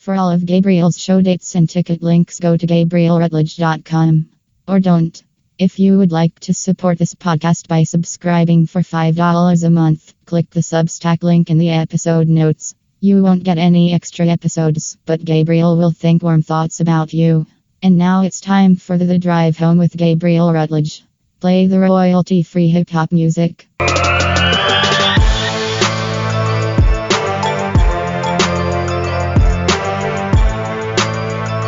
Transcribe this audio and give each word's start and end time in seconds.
For 0.00 0.14
all 0.14 0.30
of 0.30 0.46
Gabriel's 0.46 0.98
show 0.98 1.20
dates 1.20 1.54
and 1.54 1.68
ticket 1.68 2.02
links, 2.02 2.40
go 2.40 2.56
to 2.56 2.66
GabrielRutledge.com. 2.66 4.30
Or 4.66 4.80
don't. 4.80 5.22
If 5.58 5.78
you 5.78 5.98
would 5.98 6.10
like 6.10 6.40
to 6.40 6.54
support 6.54 6.96
this 6.96 7.14
podcast 7.14 7.68
by 7.68 7.82
subscribing 7.82 8.66
for 8.66 8.80
$5 8.80 9.62
a 9.62 9.68
month, 9.68 10.14
click 10.24 10.48
the 10.48 10.60
Substack 10.60 11.22
link 11.22 11.50
in 11.50 11.58
the 11.58 11.68
episode 11.68 12.28
notes. 12.28 12.74
You 13.00 13.22
won't 13.22 13.44
get 13.44 13.58
any 13.58 13.92
extra 13.92 14.26
episodes, 14.26 14.96
but 15.04 15.22
Gabriel 15.22 15.76
will 15.76 15.90
think 15.90 16.22
warm 16.22 16.40
thoughts 16.40 16.80
about 16.80 17.12
you. 17.12 17.44
And 17.82 17.98
now 17.98 18.22
it's 18.22 18.40
time 18.40 18.76
for 18.76 18.96
the, 18.96 19.04
the 19.04 19.18
drive 19.18 19.58
home 19.58 19.76
with 19.76 19.94
Gabriel 19.94 20.50
Rutledge. 20.50 21.04
Play 21.40 21.66
the 21.66 21.78
royalty 21.78 22.42
free 22.42 22.68
hip 22.68 22.88
hop 22.88 23.12
music. 23.12 23.68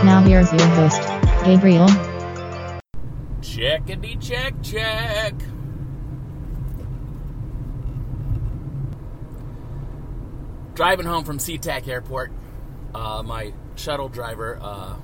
Now 0.04 0.20
here's 0.20 0.52
your 0.52 0.66
host, 0.66 1.00
Gabriel. 1.44 1.86
Checkity 3.40 4.20
check 4.20 4.52
check. 4.60 5.32
Driving 10.74 11.06
home 11.06 11.24
from 11.24 11.38
SeaTac 11.38 11.86
Airport, 11.86 12.32
uh, 12.96 13.22
my 13.22 13.52
shuttle 13.76 14.08
driver, 14.08 14.58
uh, 14.60 14.96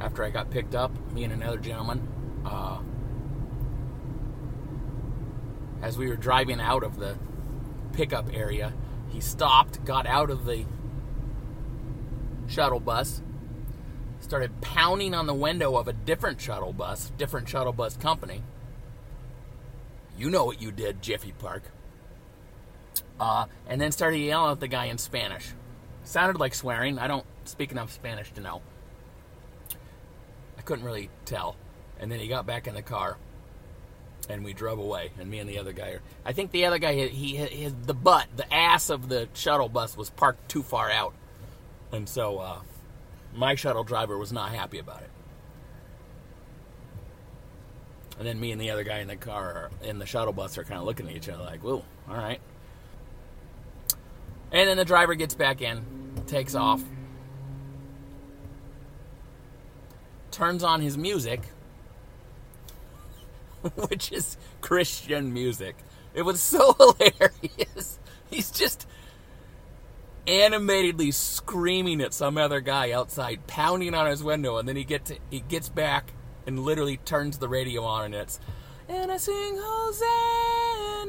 after 0.00 0.24
I 0.24 0.30
got 0.30 0.50
picked 0.50 0.74
up, 0.74 0.90
me 1.12 1.22
and 1.22 1.32
another 1.32 1.58
gentleman, 1.58 2.08
uh, 2.44 2.78
as 5.80 5.96
we 5.96 6.08
were 6.08 6.16
driving 6.16 6.60
out 6.60 6.82
of 6.82 6.96
the 6.98 7.16
pickup 7.92 8.34
area, 8.34 8.74
he 9.10 9.20
stopped, 9.20 9.84
got 9.84 10.06
out 10.06 10.28
of 10.28 10.44
the 10.44 10.64
shuttle 12.48 12.80
bus, 12.80 13.22
started 14.28 14.60
pounding 14.60 15.14
on 15.14 15.26
the 15.26 15.32
window 15.32 15.76
of 15.76 15.88
a 15.88 15.92
different 15.92 16.38
shuttle 16.38 16.74
bus, 16.74 17.10
different 17.16 17.48
shuttle 17.48 17.72
bus 17.72 17.96
company. 17.96 18.42
You 20.18 20.28
know 20.28 20.44
what 20.44 20.60
you 20.60 20.70
did, 20.70 21.00
Jiffy 21.00 21.32
Park. 21.32 21.62
Uh, 23.18 23.46
and 23.66 23.80
then 23.80 23.90
started 23.90 24.18
yelling 24.18 24.52
at 24.52 24.60
the 24.60 24.68
guy 24.68 24.86
in 24.86 24.98
Spanish. 24.98 25.54
Sounded 26.04 26.38
like 26.38 26.54
swearing. 26.54 26.98
I 26.98 27.06
don't 27.06 27.24
speak 27.44 27.72
enough 27.72 27.90
Spanish 27.90 28.30
to 28.32 28.42
know. 28.42 28.60
I 30.58 30.62
couldn't 30.62 30.84
really 30.84 31.08
tell. 31.24 31.56
And 31.98 32.12
then 32.12 32.20
he 32.20 32.28
got 32.28 32.46
back 32.46 32.66
in 32.66 32.74
the 32.74 32.82
car, 32.82 33.16
and 34.28 34.44
we 34.44 34.52
drove 34.52 34.78
away. 34.78 35.10
And 35.18 35.30
me 35.30 35.38
and 35.38 35.48
the 35.48 35.58
other 35.58 35.72
guy. 35.72 35.98
I 36.24 36.32
think 36.34 36.50
the 36.50 36.66
other 36.66 36.78
guy, 36.78 37.06
he, 37.08 37.36
he 37.36 37.68
the 37.68 37.94
butt, 37.94 38.26
the 38.36 38.52
ass 38.52 38.90
of 38.90 39.08
the 39.08 39.28
shuttle 39.32 39.70
bus 39.70 39.96
was 39.96 40.10
parked 40.10 40.50
too 40.50 40.62
far 40.62 40.90
out, 40.90 41.14
and 41.92 42.08
so 42.08 42.38
uh, 42.38 42.60
my 43.34 43.54
shuttle 43.54 43.84
driver 43.84 44.16
was 44.18 44.32
not 44.32 44.50
happy 44.50 44.78
about 44.78 45.02
it. 45.02 45.10
And 48.18 48.26
then 48.26 48.40
me 48.40 48.50
and 48.50 48.60
the 48.60 48.70
other 48.70 48.82
guy 48.82 48.98
in 48.98 49.06
the 49.08 49.16
car, 49.16 49.70
in 49.82 49.98
the 49.98 50.06
shuttle 50.06 50.32
bus, 50.32 50.58
are 50.58 50.64
kind 50.64 50.80
of 50.80 50.86
looking 50.86 51.08
at 51.08 51.14
each 51.14 51.28
other 51.28 51.44
like, 51.44 51.60
"Whoa, 51.62 51.84
all 52.08 52.16
right." 52.16 52.40
And 54.50 54.68
then 54.68 54.76
the 54.76 54.84
driver 54.84 55.14
gets 55.14 55.34
back 55.34 55.60
in, 55.62 55.84
takes 56.26 56.54
off, 56.54 56.82
turns 60.30 60.64
on 60.64 60.80
his 60.80 60.96
music, 60.96 61.42
which 63.88 64.10
is 64.10 64.36
Christian 64.60 65.32
music. 65.32 65.76
It 66.14 66.22
was 66.22 66.40
so 66.40 66.72
hilarious. 66.98 67.98
He's 68.30 68.50
just 68.50 68.86
animatedly 70.28 71.10
screaming 71.10 72.00
at 72.02 72.12
some 72.12 72.36
other 72.36 72.60
guy 72.60 72.92
outside, 72.92 73.46
pounding 73.46 73.94
on 73.94 74.06
his 74.06 74.22
window, 74.22 74.58
and 74.58 74.68
then 74.68 74.76
he 74.76 74.84
gets 74.84 75.10
he 75.30 75.40
gets 75.40 75.68
back 75.68 76.12
and 76.46 76.60
literally 76.60 76.98
turns 76.98 77.38
the 77.38 77.48
radio 77.48 77.82
on, 77.82 78.04
and 78.06 78.14
it's 78.14 78.38
and 78.88 79.10
I 79.10 79.16
sing 79.16 79.58
Hosanna 79.60 81.08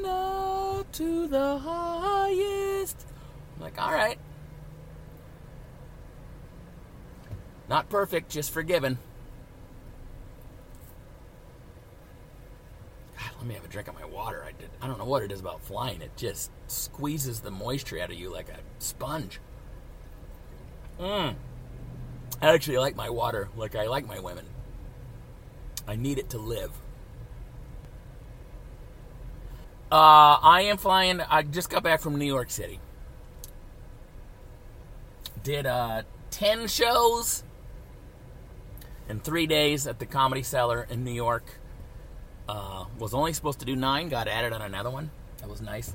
to 0.91 1.27
the 1.27 1.57
highest. 1.57 3.05
I'm 3.55 3.61
like, 3.63 3.81
all 3.81 3.93
right. 3.93 4.17
Not 7.67 7.89
perfect, 7.89 8.31
just 8.31 8.51
forgiven. 8.51 8.97
God, 13.17 13.31
let 13.37 13.45
me 13.45 13.53
have 13.53 13.65
a 13.65 13.67
drink 13.67 13.87
of 13.87 13.93
my. 13.93 14.08
I 14.81 14.87
don't 14.87 14.97
know 14.97 15.05
what 15.05 15.23
it 15.23 15.31
is 15.31 15.39
about 15.39 15.61
flying. 15.61 16.01
It 16.01 16.15
just 16.15 16.51
squeezes 16.67 17.41
the 17.41 17.51
moisture 17.51 17.99
out 17.99 18.11
of 18.11 18.17
you 18.17 18.31
like 18.31 18.49
a 18.49 18.59
sponge. 18.79 19.39
Mmm. 20.99 21.35
I 22.41 22.53
actually 22.53 22.77
like 22.77 22.95
my 22.95 23.09
water 23.09 23.49
like 23.57 23.75
I 23.75 23.87
like 23.87 24.07
my 24.07 24.19
women. 24.19 24.45
I 25.87 25.95
need 25.95 26.17
it 26.17 26.29
to 26.31 26.37
live. 26.37 26.71
Uh, 29.91 30.37
I 30.41 30.61
am 30.67 30.77
flying. 30.77 31.19
I 31.19 31.41
just 31.41 31.69
got 31.69 31.83
back 31.83 31.99
from 31.99 32.17
New 32.17 32.25
York 32.25 32.51
City. 32.51 32.79
Did 35.43 35.65
uh, 35.65 36.03
10 36.29 36.67
shows 36.67 37.43
in 39.09 39.19
three 39.19 39.47
days 39.47 39.87
at 39.87 39.97
the 39.97 40.05
Comedy 40.05 40.43
Cellar 40.43 40.85
in 40.89 41.03
New 41.03 41.11
York. 41.11 41.58
Uh, 42.49 42.85
was 42.97 43.13
only 43.13 43.31
supposed 43.31 43.59
to 43.59 43.65
do 43.65 43.75
nine. 43.75 44.09
Got 44.09 44.27
added 44.27 44.53
on 44.53 44.63
another 44.63 44.89
one. 44.89 45.11
That 45.37 45.49
was 45.49 45.61
nice. 45.61 45.93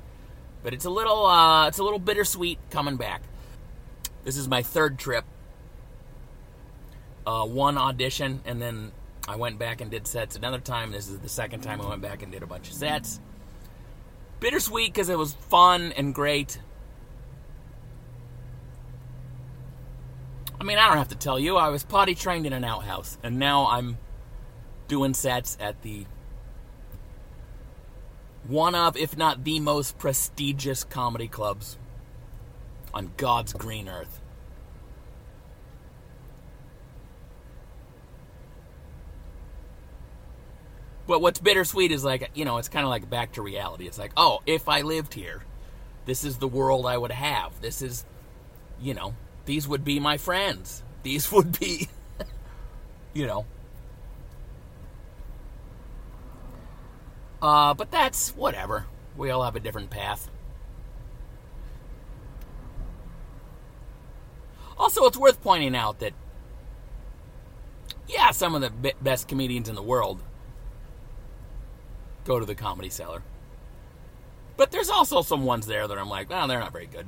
But 0.62 0.72
it's 0.72 0.84
a 0.84 0.90
little, 0.90 1.26
uh, 1.26 1.66
it's 1.66 1.78
a 1.78 1.82
little 1.82 1.98
bittersweet 1.98 2.60
coming 2.70 2.96
back. 2.96 3.22
This 4.22 4.36
is 4.36 4.46
my 4.46 4.62
third 4.62 4.96
trip. 4.96 5.24
Uh, 7.26 7.44
one 7.44 7.76
audition, 7.76 8.40
and 8.44 8.62
then 8.62 8.92
I 9.26 9.34
went 9.34 9.58
back 9.58 9.80
and 9.80 9.90
did 9.90 10.06
sets 10.06 10.36
another 10.36 10.60
time. 10.60 10.92
This 10.92 11.08
is 11.08 11.18
the 11.18 11.28
second 11.28 11.62
time 11.62 11.80
I 11.80 11.88
went 11.88 12.02
back 12.02 12.22
and 12.22 12.30
did 12.30 12.44
a 12.44 12.46
bunch 12.46 12.68
of 12.68 12.74
sets. 12.74 13.18
Bittersweet 14.38 14.92
because 14.92 15.08
it 15.08 15.18
was 15.18 15.32
fun 15.32 15.90
and 15.96 16.14
great. 16.14 16.60
I 20.60 20.62
mean, 20.62 20.78
I 20.78 20.86
don't 20.86 20.98
have 20.98 21.08
to 21.08 21.16
tell 21.16 21.40
you. 21.40 21.56
I 21.56 21.70
was 21.70 21.82
potty 21.82 22.14
trained 22.14 22.46
in 22.46 22.52
an 22.52 22.62
outhouse, 22.62 23.18
and 23.24 23.40
now 23.40 23.66
I'm 23.66 23.98
doing 24.86 25.14
sets 25.14 25.56
at 25.58 25.82
the 25.82 26.06
one 28.46 28.74
of, 28.74 28.96
if 28.96 29.16
not 29.16 29.44
the 29.44 29.60
most 29.60 29.98
prestigious 29.98 30.84
comedy 30.84 31.28
clubs 31.28 31.78
on 32.92 33.12
God's 33.16 33.52
green 33.52 33.88
earth. 33.88 34.20
But 41.06 41.20
what's 41.20 41.38
bittersweet 41.38 41.92
is 41.92 42.04
like, 42.04 42.30
you 42.34 42.44
know, 42.44 42.58
it's 42.58 42.68
kind 42.68 42.84
of 42.84 42.90
like 42.90 43.08
back 43.10 43.32
to 43.32 43.42
reality. 43.42 43.86
It's 43.86 43.98
like, 43.98 44.12
oh, 44.16 44.40
if 44.46 44.68
I 44.68 44.80
lived 44.82 45.12
here, 45.12 45.42
this 46.06 46.24
is 46.24 46.38
the 46.38 46.48
world 46.48 46.86
I 46.86 46.96
would 46.96 47.12
have. 47.12 47.60
This 47.60 47.82
is, 47.82 48.04
you 48.80 48.94
know, 48.94 49.14
these 49.44 49.68
would 49.68 49.84
be 49.84 50.00
my 50.00 50.16
friends. 50.16 50.82
These 51.02 51.30
would 51.32 51.58
be, 51.58 51.88
you 53.12 53.26
know. 53.26 53.46
Uh, 57.44 57.74
but 57.74 57.90
that's 57.90 58.30
whatever. 58.30 58.86
We 59.18 59.28
all 59.28 59.42
have 59.42 59.54
a 59.54 59.60
different 59.60 59.90
path. 59.90 60.30
Also, 64.78 65.04
it's 65.04 65.18
worth 65.18 65.42
pointing 65.42 65.76
out 65.76 65.98
that, 65.98 66.14
yeah, 68.08 68.30
some 68.30 68.54
of 68.54 68.62
the 68.62 68.94
best 69.02 69.28
comedians 69.28 69.68
in 69.68 69.74
the 69.74 69.82
world 69.82 70.22
go 72.24 72.40
to 72.40 72.46
the 72.46 72.54
comedy 72.54 72.88
cellar. 72.88 73.22
But 74.56 74.70
there's 74.70 74.88
also 74.88 75.20
some 75.20 75.44
ones 75.44 75.66
there 75.66 75.86
that 75.86 75.98
I'm 75.98 76.08
like, 76.08 76.30
well, 76.30 76.48
they're 76.48 76.58
not 76.58 76.72
very 76.72 76.86
good. 76.86 77.06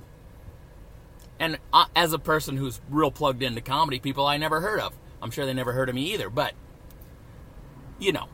And 1.40 1.58
uh, 1.72 1.86
as 1.96 2.12
a 2.12 2.18
person 2.18 2.58
who's 2.58 2.82
real 2.90 3.10
plugged 3.10 3.42
into 3.42 3.62
comedy, 3.62 4.00
people 4.00 4.26
I 4.26 4.36
never 4.36 4.60
heard 4.60 4.80
of. 4.80 4.92
I'm 5.22 5.30
sure 5.30 5.46
they 5.46 5.54
never 5.54 5.72
heard 5.72 5.88
of 5.88 5.94
me 5.94 6.12
either, 6.12 6.28
but, 6.28 6.52
you 7.98 8.12
know. 8.12 8.28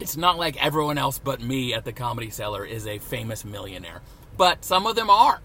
It's 0.00 0.16
not 0.16 0.38
like 0.38 0.62
everyone 0.62 0.98
else 0.98 1.18
but 1.18 1.40
me 1.40 1.74
at 1.74 1.84
the 1.84 1.92
comedy 1.92 2.30
cellar 2.30 2.64
is 2.64 2.86
a 2.86 2.98
famous 2.98 3.44
millionaire. 3.44 4.00
But 4.36 4.64
some 4.64 4.86
of 4.86 4.96
them 4.96 5.10
are. 5.10 5.40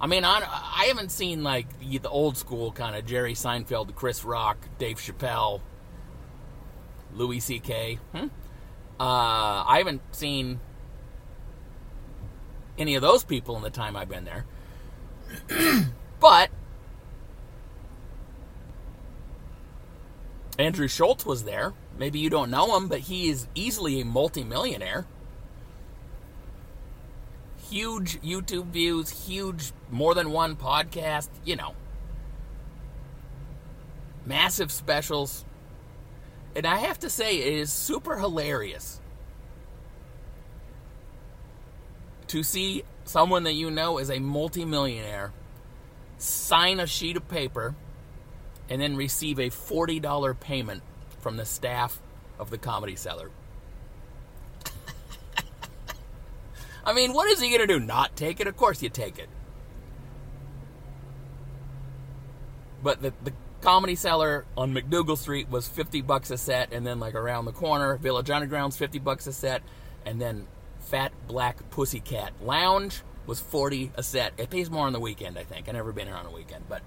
I 0.00 0.06
mean, 0.06 0.24
I, 0.24 0.40
I 0.40 0.84
haven't 0.86 1.10
seen 1.10 1.42
like 1.42 1.66
the 1.80 2.08
old 2.08 2.36
school 2.36 2.72
kind 2.72 2.96
of 2.96 3.04
Jerry 3.04 3.34
Seinfeld, 3.34 3.94
Chris 3.94 4.24
Rock, 4.24 4.56
Dave 4.78 4.96
Chappelle, 4.96 5.60
Louis 7.12 7.40
C.K. 7.40 7.98
Hmm? 8.14 8.26
Uh, 9.00 9.64
I 9.66 9.76
haven't 9.78 10.02
seen 10.14 10.60
any 12.78 12.94
of 12.94 13.02
those 13.02 13.24
people 13.24 13.56
in 13.56 13.62
the 13.62 13.70
time 13.70 13.96
I've 13.96 14.08
been 14.08 14.24
there. 14.24 14.46
but 16.20 16.50
Andrew 20.58 20.88
Schulz 20.88 21.26
was 21.26 21.44
there. 21.44 21.74
Maybe 21.98 22.20
you 22.20 22.30
don't 22.30 22.50
know 22.50 22.76
him, 22.76 22.88
but 22.88 23.00
he 23.00 23.28
is 23.28 23.48
easily 23.54 24.00
a 24.00 24.04
multimillionaire. 24.04 25.06
huge 27.68 28.20
YouTube 28.22 28.66
views, 28.66 29.26
huge 29.26 29.72
more 29.90 30.14
than 30.14 30.30
one 30.30 30.56
podcast, 30.56 31.28
you 31.44 31.56
know. 31.56 31.74
Massive 34.24 34.72
specials. 34.72 35.44
And 36.56 36.66
I 36.66 36.76
have 36.76 36.98
to 37.00 37.10
say, 37.10 37.38
it 37.38 37.52
is 37.54 37.72
super 37.72 38.18
hilarious 38.18 39.00
to 42.28 42.42
see 42.42 42.82
someone 43.04 43.44
that 43.44 43.54
you 43.54 43.70
know 43.70 43.98
is 43.98 44.10
a 44.10 44.18
multimillionaire 44.18 45.32
sign 46.18 46.78
a 46.80 46.86
sheet 46.86 47.16
of 47.16 47.26
paper 47.28 47.74
and 48.68 48.82
then 48.82 48.96
receive 48.96 49.38
a 49.38 49.48
$40 49.48 50.38
payment 50.40 50.82
from 51.20 51.36
the 51.36 51.44
staff 51.44 52.00
of 52.38 52.50
the 52.50 52.58
Comedy 52.58 52.96
Cellar. 52.96 53.30
I 56.84 56.92
mean, 56.94 57.12
what 57.12 57.28
is 57.28 57.40
he 57.40 57.48
going 57.48 57.60
to 57.60 57.66
do? 57.66 57.78
Not 57.78 58.16
take 58.16 58.40
it? 58.40 58.46
Of 58.46 58.56
course 58.56 58.82
you 58.82 58.88
take 58.88 59.18
it. 59.18 59.28
But 62.82 63.02
the, 63.02 63.12
the 63.24 63.32
Comedy 63.60 63.94
Cellar 63.94 64.46
on 64.56 64.72
MacDougal 64.72 65.18
Street 65.18 65.50
was 65.50 65.68
50 65.68 66.00
bucks 66.02 66.30
a 66.30 66.38
set, 66.38 66.72
and 66.72 66.86
then 66.86 67.00
like 67.00 67.14
around 67.14 67.44
the 67.44 67.52
corner, 67.52 67.96
Village 67.96 68.30
Underground's 68.30 68.76
50 68.76 69.00
bucks 69.00 69.26
a 69.26 69.32
set, 69.32 69.62
and 70.06 70.20
then 70.20 70.46
Fat 70.80 71.12
Black 71.26 71.68
Pussycat 71.70 72.32
Lounge 72.40 73.02
was 73.26 73.40
40 73.40 73.92
a 73.96 74.02
set. 74.02 74.32
It 74.38 74.48
pays 74.48 74.70
more 74.70 74.86
on 74.86 74.92
the 74.92 75.00
weekend, 75.00 75.38
I 75.38 75.44
think. 75.44 75.68
I've 75.68 75.74
never 75.74 75.92
been 75.92 76.06
here 76.06 76.16
on 76.16 76.24
a 76.24 76.30
weekend, 76.30 76.64
but 76.68 76.82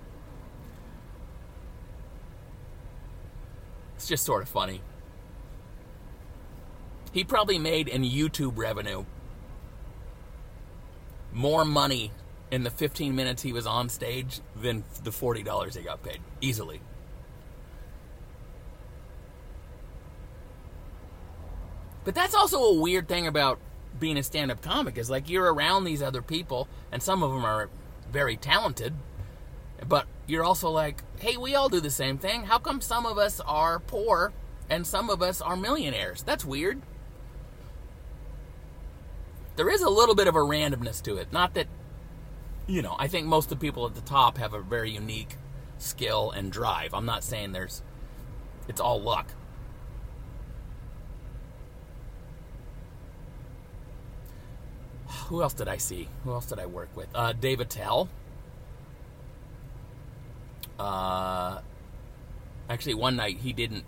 it's 4.02 4.08
just 4.08 4.26
sort 4.26 4.42
of 4.42 4.50
funny. 4.50 4.82
He 7.12 7.24
probably 7.24 7.60
made 7.60 7.88
in 7.88 8.02
YouTube 8.02 8.58
revenue 8.58 9.06
more 11.32 11.64
money 11.64 12.12
in 12.50 12.64
the 12.64 12.72
15 12.72 13.16
minutes 13.16 13.44
he 13.44 13.54
was 13.54 13.68
on 13.68 13.90
stage 13.90 14.42
than 14.60 14.84
the 15.04 15.12
$40 15.12 15.78
he 15.78 15.84
got 15.84 16.02
paid. 16.02 16.20
Easily. 16.42 16.82
But 22.04 22.16
that's 22.16 22.34
also 22.34 22.58
a 22.58 22.82
weird 22.82 23.08
thing 23.08 23.28
about 23.28 23.60
being 24.00 24.18
a 24.18 24.24
stand 24.24 24.50
up 24.50 24.64
comic 24.64 24.98
is 24.98 25.12
like 25.12 25.30
you're 25.30 25.54
around 25.54 25.84
these 25.84 26.02
other 26.02 26.24
people, 26.24 26.68
and 26.92 27.04
some 27.04 27.22
of 27.22 27.32
them 27.32 27.46
are 27.46 27.70
very 28.12 28.36
talented, 28.36 28.96
but 29.88 30.08
you're 30.28 30.44
also 30.44 30.70
like, 30.70 31.04
hey, 31.20 31.38
we 31.38 31.56
all 31.56 31.70
do 31.70 31.80
the 31.80 31.90
same 31.90 32.18
thing. 32.18 32.44
How 32.44 32.60
come 32.60 32.82
some 32.82 33.06
of 33.06 33.18
us 33.18 33.40
are 33.42 33.80
poor 33.80 34.34
and 34.70 34.86
some 34.86 35.10
of 35.10 35.22
us 35.22 35.42
are 35.42 35.56
millionaires? 35.56 36.24
That's 36.24 36.46
weird. 36.46 36.82
There 39.56 39.70
is 39.70 39.82
a 39.82 39.90
little 39.90 40.16
bit 40.16 40.28
of 40.28 40.36
a 40.36 40.40
randomness 40.40 41.02
to 41.04 41.18
it. 41.18 41.32
Not 41.32 41.54
that, 41.56 41.68
you 42.68 42.82
know, 42.82 42.96
I 42.98 43.08
think 43.08 43.28
most 43.28 43.52
of 43.52 43.60
the 43.60 43.68
people 43.68 43.86
at 43.86 43.96
the 43.96 44.02
top 44.02 44.38
have 44.38 44.54
a 44.54 44.62
very 44.62 44.92
unique 44.92 45.36
skill 45.78 46.32
and 46.32 46.52
drive. 46.52 46.94
I'm 46.94 47.06
not 47.06 47.24
saying 47.24 47.52
there's, 47.52 47.82
it's 48.68 48.80
all 48.80 49.02
luck. 49.02 49.28
Who 55.28 55.42
else 55.42 55.54
did 55.54 55.68
I 55.68 55.78
see? 55.78 56.08
Who 56.24 56.32
else 56.32 56.46
did 56.46 56.60
I 56.60 56.66
work 56.66 56.90
with? 56.96 57.08
Uh, 57.16 57.34
Dave 57.34 57.60
Attell. 57.60 58.10
Uh, 60.82 61.62
actually, 62.68 62.96
one 62.96 63.16
night 63.16 63.38
he 63.38 63.54
didn't. 63.54 63.86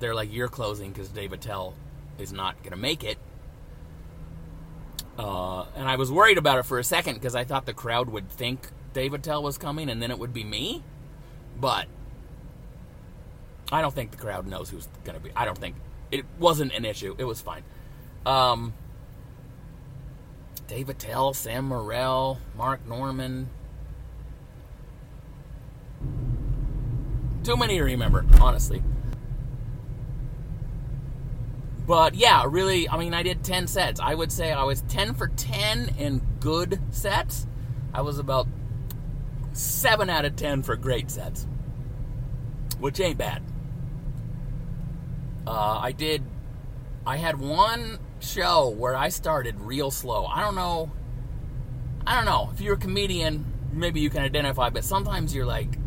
They're 0.00 0.14
like, 0.14 0.30
"You're 0.30 0.48
closing 0.48 0.92
because 0.92 1.08
Dave 1.08 1.32
Attell 1.32 1.74
is 2.18 2.30
not 2.30 2.58
going 2.58 2.72
to 2.72 2.76
make 2.76 3.02
it." 3.02 3.16
Uh, 5.18 5.64
and 5.74 5.88
I 5.88 5.96
was 5.96 6.12
worried 6.12 6.36
about 6.36 6.58
it 6.58 6.66
for 6.66 6.78
a 6.78 6.84
second 6.84 7.14
because 7.14 7.34
I 7.34 7.44
thought 7.44 7.64
the 7.64 7.72
crowd 7.72 8.10
would 8.10 8.30
think 8.30 8.68
Dave 8.92 9.14
Attell 9.14 9.42
was 9.42 9.56
coming 9.58 9.88
and 9.88 10.02
then 10.02 10.10
it 10.10 10.18
would 10.18 10.32
be 10.32 10.44
me. 10.44 10.82
But 11.58 11.86
I 13.72 13.80
don't 13.80 13.94
think 13.94 14.10
the 14.10 14.16
crowd 14.16 14.46
knows 14.46 14.70
who's 14.70 14.88
going 15.04 15.16
to 15.16 15.24
be. 15.24 15.30
I 15.34 15.44
don't 15.44 15.58
think 15.58 15.76
it 16.10 16.24
wasn't 16.38 16.74
an 16.74 16.84
issue. 16.84 17.14
It 17.18 17.24
was 17.24 17.40
fine. 17.40 17.62
Um, 18.26 18.74
Dave 20.68 20.88
Attell, 20.88 21.32
Sam 21.32 21.68
Morril, 21.68 22.38
Mark 22.56 22.86
Normand. 22.86 23.48
Too 27.42 27.56
many 27.56 27.78
to 27.78 27.82
remember, 27.82 28.24
honestly. 28.40 28.82
But 31.86 32.14
yeah, 32.14 32.44
really, 32.46 32.88
I 32.88 32.96
mean, 32.98 33.14
I 33.14 33.22
did 33.22 33.42
10 33.42 33.66
sets. 33.66 33.98
I 33.98 34.14
would 34.14 34.30
say 34.30 34.52
I 34.52 34.62
was 34.62 34.82
10 34.82 35.14
for 35.14 35.26
10 35.26 35.96
in 35.98 36.20
good 36.38 36.78
sets. 36.90 37.46
I 37.92 38.02
was 38.02 38.18
about 38.18 38.46
7 39.54 40.08
out 40.08 40.24
of 40.24 40.36
10 40.36 40.62
for 40.62 40.76
great 40.76 41.10
sets, 41.10 41.48
which 42.78 43.00
ain't 43.00 43.18
bad. 43.18 43.42
Uh, 45.46 45.80
I 45.82 45.90
did, 45.90 46.22
I 47.04 47.16
had 47.16 47.40
one 47.40 47.98
show 48.20 48.68
where 48.68 48.94
I 48.94 49.08
started 49.08 49.60
real 49.60 49.90
slow. 49.90 50.26
I 50.26 50.42
don't 50.42 50.54
know, 50.54 50.92
I 52.06 52.14
don't 52.14 52.26
know. 52.26 52.50
If 52.52 52.60
you're 52.60 52.74
a 52.74 52.78
comedian, 52.78 53.44
maybe 53.72 54.00
you 54.00 54.10
can 54.10 54.22
identify, 54.22 54.70
but 54.70 54.84
sometimes 54.84 55.34
you're 55.34 55.46
like, 55.46 55.79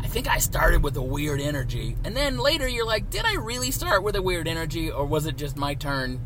I 0.00 0.06
think 0.06 0.28
I 0.28 0.38
started 0.38 0.82
with 0.82 0.96
a 0.96 1.02
weird 1.02 1.40
energy. 1.40 1.96
And 2.04 2.16
then 2.16 2.38
later 2.38 2.68
you're 2.68 2.86
like, 2.86 3.10
did 3.10 3.24
I 3.24 3.34
really 3.34 3.70
start 3.70 4.02
with 4.02 4.16
a 4.16 4.22
weird 4.22 4.48
energy 4.48 4.90
or 4.90 5.04
was 5.04 5.26
it 5.26 5.36
just 5.36 5.56
my 5.56 5.74
turn 5.74 6.24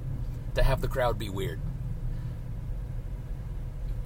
to 0.54 0.62
have 0.62 0.80
the 0.80 0.88
crowd 0.88 1.19
be 1.19 1.30
weird? 1.30 1.60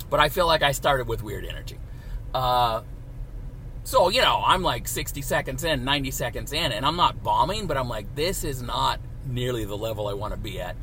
But 0.08 0.20
I 0.20 0.28
feel 0.28 0.46
like 0.46 0.62
I 0.62 0.72
started 0.72 1.08
with 1.08 1.22
weird 1.22 1.44
energy. 1.44 1.78
Uh, 2.32 2.82
so, 3.82 4.08
you 4.08 4.20
know, 4.20 4.42
I'm 4.44 4.62
like 4.62 4.88
60 4.88 5.22
seconds 5.22 5.64
in, 5.64 5.84
90 5.84 6.10
seconds 6.10 6.52
in, 6.52 6.72
and 6.72 6.84
I'm 6.84 6.96
not 6.96 7.22
bombing, 7.22 7.66
but 7.66 7.76
I'm 7.76 7.88
like, 7.88 8.14
this 8.14 8.44
is 8.44 8.62
not 8.62 9.00
nearly 9.26 9.64
the 9.64 9.76
level 9.76 10.08
I 10.08 10.14
want 10.14 10.32
to 10.32 10.38
be 10.38 10.60
at. 10.60 10.76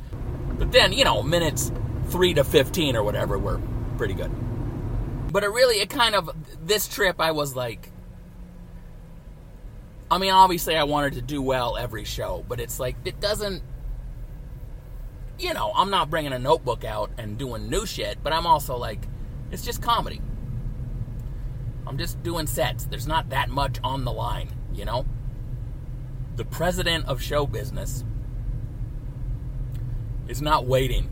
But 0.58 0.72
then, 0.72 0.92
you 0.92 1.04
know, 1.04 1.22
minutes 1.22 1.72
3 2.08 2.34
to 2.34 2.44
15 2.44 2.96
or 2.96 3.02
whatever 3.02 3.38
were 3.38 3.60
pretty 3.96 4.14
good. 4.14 4.30
But 5.32 5.42
it 5.42 5.48
really, 5.48 5.76
it 5.76 5.90
kind 5.90 6.14
of, 6.14 6.30
this 6.64 6.86
trip 6.86 7.20
I 7.20 7.32
was 7.32 7.56
like, 7.56 7.90
I 10.10 10.18
mean, 10.18 10.30
obviously, 10.30 10.76
I 10.76 10.84
wanted 10.84 11.14
to 11.14 11.22
do 11.22 11.42
well 11.42 11.76
every 11.76 12.04
show, 12.04 12.44
but 12.48 12.60
it's 12.60 12.78
like 12.78 12.96
it 13.04 13.20
doesn't. 13.20 13.62
You 15.38 15.52
know, 15.52 15.72
I'm 15.74 15.90
not 15.90 16.10
bringing 16.10 16.32
a 16.32 16.38
notebook 16.38 16.84
out 16.84 17.10
and 17.18 17.36
doing 17.36 17.68
new 17.68 17.86
shit, 17.86 18.18
but 18.22 18.32
I'm 18.32 18.46
also 18.46 18.76
like, 18.76 19.08
it's 19.50 19.64
just 19.64 19.82
comedy. 19.82 20.20
I'm 21.86 21.98
just 21.98 22.22
doing 22.22 22.46
sets. 22.46 22.84
There's 22.84 23.06
not 23.06 23.30
that 23.30 23.50
much 23.50 23.78
on 23.82 24.04
the 24.04 24.12
line, 24.12 24.50
you 24.72 24.84
know? 24.84 25.06
The 26.36 26.44
president 26.44 27.06
of 27.06 27.20
show 27.20 27.46
business 27.46 28.04
is 30.28 30.40
not 30.40 30.66
waiting 30.66 31.10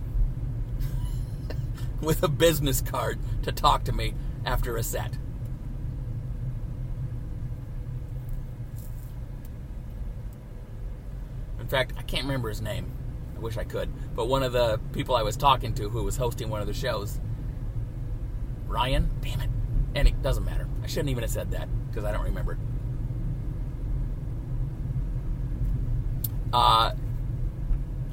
with 2.01 2.23
a 2.23 2.29
business 2.29 2.81
card 2.81 3.19
to 3.43 3.53
talk 3.53 3.85
to 3.85 3.93
me 3.93 4.15
after 4.45 4.77
a 4.77 4.83
set. 4.83 5.19
In 11.61 11.62
fact, 11.73 11.95
I 11.99 12.03
can't 12.03 12.25
remember 12.25 12.51
his 12.51 12.61
name. 12.61 12.93
I 13.35 13.41
wish 13.41 13.57
I 13.57 13.65
could. 13.65 13.89
But 14.15 14.29
one 14.29 14.43
of 14.43 14.53
the 14.53 14.79
people 14.93 15.17
I 15.17 15.23
was 15.23 15.37
talking 15.37 15.75
to 15.75 15.89
who 15.89 16.05
was 16.05 16.19
hosting 16.19 16.51
one 16.51 16.61
of 16.61 16.67
the 16.67 16.75
shows, 16.75 17.19
Ryan, 18.69 19.11
damn 19.23 19.41
it. 19.41 19.51
And 19.95 20.07
it 20.07 20.23
doesn't 20.23 20.45
matter. 20.45 20.69
I 20.83 20.87
shouldn't 20.87 21.09
even 21.09 21.23
have 21.23 21.31
said 21.31 21.51
that 21.53 21.69
because 21.89 22.05
I 22.05 22.13
don't 22.13 22.25
remember. 22.25 22.59
Uh, 26.53 26.82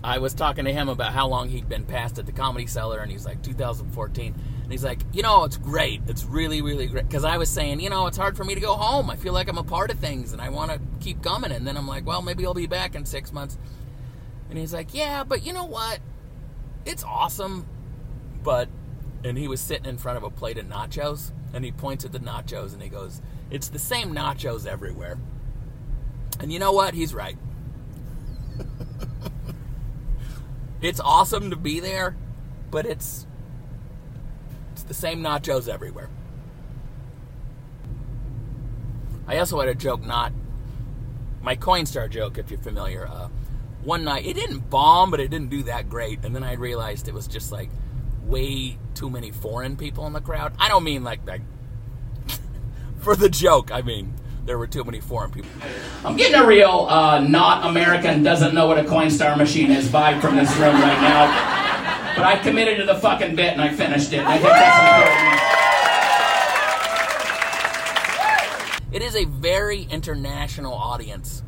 I 0.10 0.18
was 0.18 0.34
talking 0.34 0.66
to 0.66 0.74
him 0.74 0.90
about 0.90 1.14
how 1.14 1.28
long 1.28 1.50
he'd 1.50 1.70
been 1.70 1.86
passed 1.86 2.18
at 2.18 2.26
the 2.26 2.32
Comedy 2.32 2.66
Cellar, 2.66 2.98
and 2.98 3.12
he's 3.12 3.28
like 3.28 3.44
2014. 3.44 4.34
And 4.64 4.72
he's 4.72 4.84
like, 4.84 5.02
you 5.14 5.22
know, 5.22 5.44
it's 5.44 5.58
great. 5.58 6.02
It's 6.08 6.26
really, 6.26 6.64
really 6.64 6.88
great. 6.88 7.08
Because 7.08 7.24
I 7.24 7.38
was 7.38 7.48
saying, 7.48 7.80
you 7.80 7.92
know, 7.92 8.08
it's 8.08 8.18
hard 8.18 8.36
for 8.36 8.44
me 8.44 8.56
to 8.56 8.60
go 8.60 8.74
home. 8.74 9.12
I 9.12 9.16
feel 9.16 9.34
like 9.34 9.48
I'm 9.48 9.60
a 9.60 9.64
part 9.64 9.92
of 9.92 10.00
things, 10.00 10.34
and 10.34 10.42
I 10.42 10.50
want 10.50 10.72
to 10.72 10.82
keep 11.00 11.22
coming. 11.22 11.52
And 11.52 11.68
then 11.68 11.78
I'm 11.78 11.88
like, 11.88 12.08
well, 12.08 12.24
maybe 12.24 12.44
I'll 12.44 12.56
be 12.56 12.66
back 12.66 12.96
in 12.96 13.06
six 13.06 13.32
months. 13.32 13.60
And 14.50 14.58
he's 14.58 14.74
like, 14.74 14.96
yeah, 14.96 15.24
but 15.24 15.46
you 15.46 15.54
know 15.54 15.66
what? 15.66 16.00
It's 16.86 17.04
awesome, 17.04 17.68
but. 18.44 18.68
And 19.24 19.38
he 19.38 19.48
was 19.48 19.62
sitting 19.62 19.86
in 19.86 20.00
front 20.00 20.18
of 20.18 20.24
a 20.24 20.32
plate 20.32 20.58
of 20.58 20.66
nachos, 20.66 21.34
and 21.54 21.64
he 21.64 21.72
points 21.72 22.04
at 22.04 22.14
the 22.14 22.20
nachos, 22.20 22.74
and 22.74 22.82
he 22.82 22.90
goes, 22.90 23.22
it's 23.52 23.68
the 23.68 23.78
same 23.78 24.16
nachos 24.16 24.66
everywhere. 24.66 25.20
And 26.40 26.52
you 26.52 26.58
know 26.58 26.72
what? 26.72 26.96
He's 26.96 27.14
right. 27.14 27.38
it's 30.82 31.00
awesome 31.00 31.50
to 31.50 31.56
be 31.56 31.80
there, 31.80 32.16
but 32.72 32.86
it's 32.86 33.26
it's 34.74 34.84
the 34.84 34.94
same 34.94 35.22
nachos 35.22 35.68
everywhere. 35.68 36.10
I 39.28 39.38
also 39.38 39.60
had 39.60 39.70
a 39.70 39.76
joke, 39.76 40.04
not 40.06 40.32
my 41.42 41.56
Coinstar 41.56 42.10
joke, 42.10 42.38
if 42.38 42.50
you're 42.50 42.60
familiar. 42.60 43.08
Uh, 43.08 43.30
one 43.84 44.04
night, 44.04 44.26
it 44.26 44.34
didn't 44.34 44.70
bomb, 44.70 45.12
but 45.12 45.20
it 45.20 45.30
didn't 45.30 45.50
do 45.50 45.64
that 45.64 45.90
great, 45.90 46.24
and 46.24 46.36
then 46.36 46.44
I 46.44 46.54
realized 46.54 47.08
it 47.08 47.14
was 47.14 47.28
just 47.28 47.52
like 47.52 47.70
way 48.24 48.78
too 48.94 49.10
many 49.10 49.32
foreign 49.32 49.76
people 49.76 50.06
in 50.08 50.14
the 50.14 50.22
crowd. 50.22 50.54
I 50.60 50.68
don't 50.68 50.84
mean 50.84 51.04
like 51.04 51.26
like 51.26 51.42
for 53.00 53.16
the 53.16 53.30
joke. 53.30 53.72
I 53.72 53.82
mean 53.82 54.14
there 54.50 54.58
were 54.58 54.66
too 54.66 54.84
many 54.84 55.00
foreign 55.00 55.30
people. 55.30 55.52
I'm 56.04 56.18
getting 56.18 56.34
a 56.34 56.44
real 56.44 56.88
uh, 56.90 57.20
not 57.20 57.68
American 57.70 58.24
doesn't 58.24 58.56
know 58.56 58.66
what 58.66 58.80
a 58.80 58.84
Coinstar 58.84 59.38
machine 59.38 59.70
is 59.70 59.88
vibe 59.88 60.22
from 60.22 60.36
this 60.36 60.50
room 60.58 60.74
right 60.74 61.02
now. 61.02 62.16
But 62.16 62.26
I 62.26 62.36
committed 62.42 62.78
to 62.78 62.86
the 62.86 62.96
fucking 62.96 63.36
bit 63.36 63.54
and 63.54 63.62
I 63.62 63.72
finished 63.72 64.12
it. 64.12 64.26
I 64.26 64.40
think 64.40 64.50
that's 64.50 64.80
important. 68.82 68.96
It 68.96 69.04
is 69.04 69.16
a 69.16 69.26
very 69.26 69.84
international 69.84 70.74
audience 70.74 71.44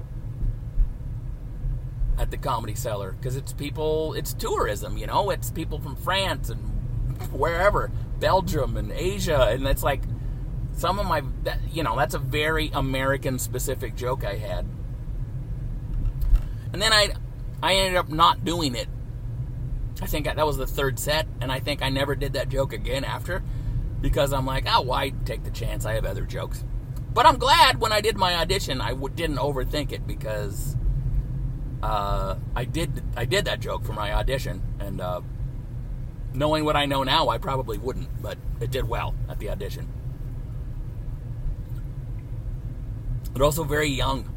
at 2.20 2.30
the 2.30 2.38
Comedy 2.38 2.76
Cellar 2.76 3.14
because 3.14 3.36
it's 3.36 3.52
people, 3.52 4.14
it's 4.14 4.32
tourism, 4.36 4.96
you 5.00 5.08
know, 5.08 5.32
it's 5.32 5.50
people 5.50 5.80
from 5.80 5.96
France 5.96 6.52
and 6.52 6.60
wherever, 7.32 7.92
Belgium 8.20 8.78
and 8.78 8.92
Asia, 8.92 9.48
and 9.50 9.66
it's 9.66 9.82
like 9.82 10.04
some 10.74 11.00
of 11.00 11.06
my, 11.06 11.24
that, 11.44 11.60
you 11.72 11.84
know, 11.84 11.96
that's 11.96 12.14
a 12.14 12.20
very 12.20 12.72
American 12.74 13.40
specific 13.40 13.96
joke 13.96 14.24
I 14.24 14.36
had. 14.36 14.66
And 16.74 16.82
then 16.82 16.94
I, 16.94 17.10
I 17.62 17.74
ended 17.76 17.98
up 17.98 18.10
not 18.10 18.44
doing 18.46 18.76
it. 18.76 18.88
I 20.02 20.08
think 20.08 20.26
that 20.26 20.46
was 20.46 20.58
the 20.58 20.66
third 20.66 20.98
set, 20.98 21.28
and 21.42 21.52
I 21.52 21.60
think 21.60 21.84
I 21.84 21.90
never 21.90 22.16
did 22.16 22.34
that 22.34 22.50
joke 22.50 22.74
again 22.74 23.04
after 23.04 23.44
because 24.02 24.34
I'm 24.34 24.48
like, 24.48 24.66
oh, 24.68 24.82
why 24.82 25.14
take 25.26 25.44
the 25.44 25.52
chance? 25.52 25.86
I 25.86 25.94
have 25.94 26.06
other 26.06 26.26
jokes. 26.26 26.64
But 27.14 27.28
I'm 27.28 27.38
glad 27.38 27.80
when 27.80 27.92
I 27.92 28.02
did 28.02 28.18
my 28.18 28.36
audition, 28.36 28.82
I 28.82 28.92
w- 28.92 29.14
didn't 29.14 29.36
overthink 29.36 29.92
it 29.92 30.08
because 30.08 30.76
uh, 31.84 32.36
I 32.56 32.66
did 32.66 33.04
I 33.16 33.26
did 33.26 33.46
that 33.46 33.60
joke 33.60 33.84
for 33.84 33.94
my 33.94 34.14
audition, 34.14 34.64
and 34.80 35.02
uh, 35.02 35.22
knowing 36.34 36.66
what 36.66 36.76
I 36.76 36.86
know 36.86 37.04
now, 37.04 37.30
I 37.30 37.38
probably 37.38 37.78
wouldn't, 37.78 38.22
but 38.22 38.38
it 38.60 38.72
did 38.72 38.88
well 38.88 39.14
at 39.30 39.38
the 39.40 39.50
audition. 39.50 39.88
But 43.34 43.42
also 43.42 43.64
very 43.64 43.90
young, 43.90 44.30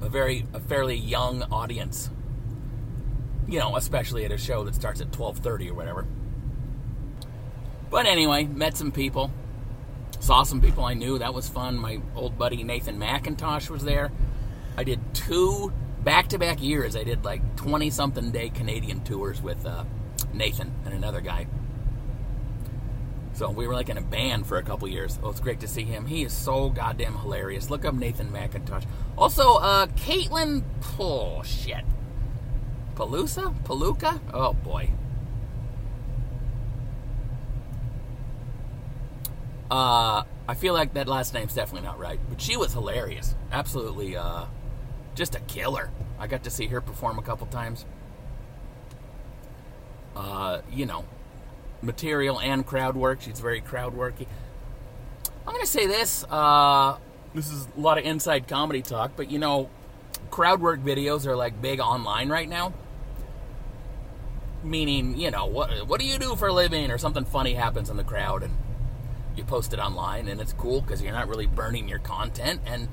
a 0.00 0.08
very 0.08 0.46
a 0.52 0.60
fairly 0.60 0.96
young 0.96 1.42
audience. 1.44 2.10
You 3.48 3.58
know, 3.58 3.76
especially 3.76 4.24
at 4.24 4.32
a 4.32 4.38
show 4.38 4.64
that 4.64 4.74
starts 4.74 5.00
at 5.00 5.12
twelve 5.12 5.38
thirty 5.38 5.70
or 5.70 5.74
whatever. 5.74 6.06
But 7.90 8.06
anyway, 8.06 8.44
met 8.44 8.76
some 8.76 8.90
people, 8.90 9.30
saw 10.18 10.42
some 10.44 10.60
people 10.60 10.84
I 10.84 10.94
knew. 10.94 11.18
That 11.18 11.34
was 11.34 11.48
fun. 11.48 11.76
My 11.76 12.00
old 12.14 12.38
buddy 12.38 12.64
Nathan 12.64 12.98
Macintosh 12.98 13.68
was 13.68 13.84
there. 13.84 14.10
I 14.76 14.84
did 14.84 15.00
two 15.14 15.72
back 16.02 16.28
to 16.28 16.38
back 16.38 16.62
years. 16.62 16.96
I 16.96 17.04
did 17.04 17.24
like 17.24 17.56
20 17.56 17.90
something 17.90 18.30
day 18.30 18.48
Canadian 18.48 19.04
tours 19.04 19.40
with 19.42 19.64
uh, 19.66 19.84
Nathan 20.32 20.72
and 20.84 20.94
another 20.94 21.20
guy. 21.20 21.46
So 23.42 23.50
we 23.50 23.66
were 23.66 23.74
like 23.74 23.88
in 23.88 23.98
a 23.98 24.02
band 24.02 24.46
for 24.46 24.58
a 24.58 24.62
couple 24.62 24.86
years. 24.86 25.18
Oh, 25.20 25.30
it's 25.30 25.40
great 25.40 25.58
to 25.58 25.66
see 25.66 25.82
him. 25.82 26.06
He 26.06 26.22
is 26.22 26.32
so 26.32 26.68
goddamn 26.68 27.16
hilarious. 27.16 27.70
Look 27.70 27.84
up 27.84 27.92
Nathan 27.92 28.30
Macintosh. 28.30 28.84
Also, 29.18 29.54
uh, 29.54 29.86
Caitlin, 29.86 30.62
oh 31.00 31.42
shit. 31.42 31.84
Palusa? 32.94 33.52
Paluca? 33.64 34.20
Oh 34.32 34.52
boy. 34.52 34.90
Uh, 39.68 40.22
I 40.46 40.54
feel 40.54 40.72
like 40.72 40.94
that 40.94 41.08
last 41.08 41.34
name's 41.34 41.52
definitely 41.52 41.84
not 41.84 41.98
right, 41.98 42.20
but 42.28 42.40
she 42.40 42.56
was 42.56 42.72
hilarious. 42.72 43.34
Absolutely, 43.50 44.16
uh, 44.16 44.44
just 45.16 45.34
a 45.34 45.40
killer. 45.40 45.90
I 46.16 46.28
got 46.28 46.44
to 46.44 46.50
see 46.50 46.68
her 46.68 46.80
perform 46.80 47.18
a 47.18 47.22
couple 47.22 47.48
times. 47.48 47.86
Uh, 50.14 50.60
you 50.70 50.86
know, 50.86 51.04
material 51.82 52.40
and 52.40 52.64
crowd 52.66 52.96
work. 52.96 53.20
She's 53.20 53.40
very 53.40 53.60
crowd 53.60 53.94
worky. 53.94 54.26
I'm 55.46 55.58
to 55.60 55.66
say 55.66 55.86
this. 55.86 56.24
Uh, 56.30 56.98
this 57.34 57.50
is 57.50 57.66
a 57.76 57.80
lot 57.80 57.98
of 57.98 58.04
inside 58.04 58.46
comedy 58.48 58.82
talk, 58.82 59.12
but 59.16 59.30
you 59.30 59.38
know, 59.38 59.68
crowd 60.30 60.60
work 60.60 60.80
videos 60.80 61.26
are 61.26 61.36
like 61.36 61.60
big 61.60 61.80
online 61.80 62.28
right 62.28 62.48
now. 62.48 62.72
Meaning, 64.62 65.18
you 65.18 65.30
know, 65.30 65.46
what 65.46 65.88
what 65.88 66.00
do 66.00 66.06
you 66.06 66.18
do 66.18 66.36
for 66.36 66.48
a 66.48 66.52
living, 66.52 66.90
or 66.90 66.98
something 66.98 67.24
funny 67.24 67.54
happens 67.54 67.90
in 67.90 67.96
the 67.96 68.04
crowd, 68.04 68.44
and 68.44 68.54
you 69.34 69.42
post 69.44 69.72
it 69.72 69.80
online, 69.80 70.28
and 70.28 70.40
it's 70.40 70.52
cool 70.52 70.80
because 70.80 71.02
you're 71.02 71.12
not 71.12 71.26
really 71.26 71.46
burning 71.46 71.88
your 71.88 71.98
content, 71.98 72.60
and 72.64 72.88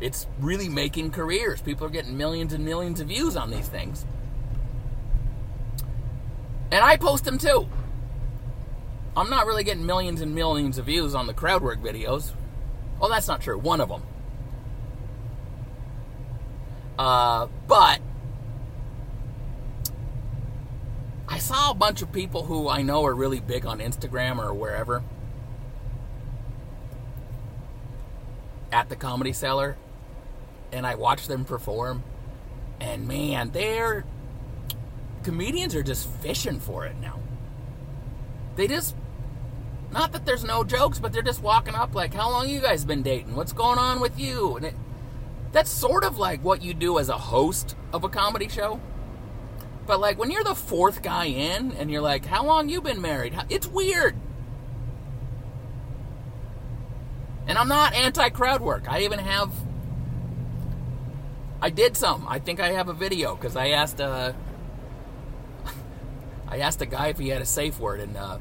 it's 0.00 0.26
really 0.40 0.68
making 0.68 1.12
careers. 1.12 1.60
People 1.60 1.86
are 1.86 1.90
getting 1.90 2.16
millions 2.16 2.52
and 2.52 2.64
millions 2.64 3.00
of 3.00 3.08
views 3.08 3.36
on 3.36 3.50
these 3.50 3.68
things. 3.68 4.04
And 6.72 6.84
I 6.84 6.96
post 6.96 7.24
them 7.24 7.38
too. 7.38 7.68
I'm 9.16 9.30
not 9.30 9.46
really 9.46 9.64
getting 9.64 9.86
millions 9.86 10.20
and 10.20 10.34
millions 10.34 10.76
of 10.76 10.86
views 10.86 11.14
on 11.14 11.26
the 11.26 11.32
crowd 11.32 11.62
work 11.62 11.80
videos. 11.80 12.32
Well, 13.00 13.08
that's 13.08 13.26
not 13.26 13.40
true. 13.40 13.58
One 13.58 13.80
of 13.80 13.88
them. 13.88 14.02
Uh, 16.98 17.48
but 17.66 18.00
I 21.28 21.38
saw 21.38 21.70
a 21.70 21.74
bunch 21.74 22.02
of 22.02 22.12
people 22.12 22.44
who 22.44 22.68
I 22.68 22.82
know 22.82 23.04
are 23.04 23.14
really 23.14 23.40
big 23.40 23.66
on 23.66 23.80
Instagram 23.80 24.38
or 24.38 24.52
wherever 24.54 25.02
at 28.72 28.88
the 28.88 28.96
Comedy 28.96 29.32
Cellar, 29.32 29.76
and 30.72 30.86
I 30.86 30.94
watched 30.94 31.28
them 31.28 31.44
perform, 31.44 32.02
and 32.80 33.06
man, 33.08 33.50
they're 33.50 34.04
comedians 35.22 35.74
are 35.74 35.82
just 35.82 36.08
fishing 36.20 36.60
for 36.60 36.86
it 36.86 36.96
now. 36.98 37.18
They 38.54 38.68
just 38.68 38.94
not 39.92 40.12
that 40.12 40.26
there's 40.26 40.44
no 40.44 40.64
jokes, 40.64 40.98
but 40.98 41.12
they're 41.12 41.22
just 41.22 41.42
walking 41.42 41.74
up 41.74 41.94
like, 41.94 42.14
"How 42.14 42.30
long 42.30 42.48
you 42.48 42.60
guys 42.60 42.84
been 42.84 43.02
dating? 43.02 43.34
What's 43.34 43.52
going 43.52 43.78
on 43.78 44.00
with 44.00 44.18
you?" 44.18 44.56
And 44.56 44.66
it, 44.66 44.74
that's 45.52 45.70
sort 45.70 46.04
of 46.04 46.18
like 46.18 46.42
what 46.44 46.62
you 46.62 46.74
do 46.74 46.98
as 46.98 47.08
a 47.08 47.16
host 47.16 47.76
of 47.92 48.04
a 48.04 48.08
comedy 48.08 48.48
show. 48.48 48.80
But 49.86 50.00
like 50.00 50.18
when 50.18 50.30
you're 50.30 50.44
the 50.44 50.54
fourth 50.54 51.02
guy 51.02 51.26
in 51.26 51.72
and 51.72 51.90
you're 51.90 52.02
like, 52.02 52.26
"How 52.26 52.44
long 52.44 52.68
you 52.68 52.80
been 52.80 53.00
married?" 53.00 53.34
It's 53.48 53.66
weird. 53.66 54.16
And 57.46 57.56
I'm 57.56 57.68
not 57.68 57.94
anti 57.94 58.28
crowd 58.30 58.60
work. 58.60 58.90
I 58.90 59.02
even 59.02 59.20
have 59.20 59.52
I 61.62 61.70
did 61.70 61.96
some. 61.96 62.26
I 62.28 62.38
think 62.38 62.60
I 62.60 62.72
have 62.72 62.88
a 62.88 62.92
video 62.92 63.34
because 63.34 63.56
I 63.56 63.68
asked 63.68 64.00
uh 64.00 64.32
I 66.48 66.58
asked 66.58 66.82
a 66.82 66.86
guy 66.86 67.08
if 67.08 67.18
he 67.18 67.28
had 67.28 67.40
a 67.40 67.46
safe 67.46 67.78
word 67.78 68.00
and 68.00 68.16
uh 68.16 68.38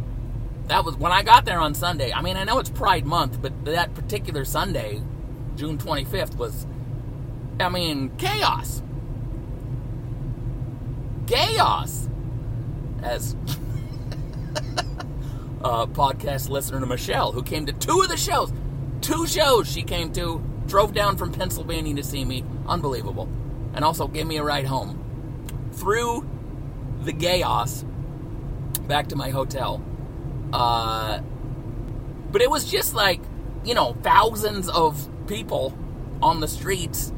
that 0.68 0.84
was 0.84 0.96
when 0.96 1.12
I 1.12 1.22
got 1.22 1.46
there 1.46 1.60
on 1.60 1.76
Sunday. 1.76 2.12
I 2.12 2.22
mean, 2.22 2.38
I 2.38 2.44
know 2.44 2.58
it's 2.60 2.70
Pride 2.70 3.06
Month, 3.06 3.42
but 3.42 3.66
that 3.66 3.94
particular 3.94 4.46
Sunday, 4.46 5.02
June 5.56 5.78
25th, 5.78 6.36
was, 6.38 6.66
I 7.60 7.70
mean, 7.70 8.16
chaos. 8.18 8.82
Chaos. 11.28 12.10
As 13.04 13.36
uh, 15.64 15.86
podcast 15.88 16.50
listener 16.50 16.80
to 16.80 16.86
Michelle, 16.88 17.32
who 17.32 17.44
came 17.44 17.68
to 17.68 17.74
two 17.74 18.02
of 18.02 18.10
the 18.10 18.18
shows, 18.18 18.52
two 19.02 19.28
shows 19.28 19.72
she 19.72 19.84
came 19.84 20.12
to, 20.14 20.44
drove 20.66 20.94
down 20.94 21.16
from 21.16 21.32
Pennsylvania 21.32 21.96
to 21.96 22.04
see 22.04 22.26
me. 22.26 22.44
Unbelievable. 22.68 23.30
And 23.76 23.86
also 23.86 24.08
gave 24.08 24.26
me 24.26 24.38
a 24.38 24.44
ride 24.44 24.66
home. 24.66 25.02
Through 25.74 26.28
the 27.02 27.14
chaos 27.14 27.86
back 28.88 29.08
to 29.10 29.16
my 29.16 29.30
hotel. 29.30 29.84
Uh, 30.56 31.20
but 32.32 32.42
it 32.42 32.50
was 32.50 32.64
just 32.64 32.94
like, 32.94 33.20
you 33.66 33.74
know, 33.74 33.94
thousands 34.04 34.70
of 34.70 35.10
people 35.28 35.78
on 36.22 36.40
the 36.40 36.48
streets. 36.48 37.12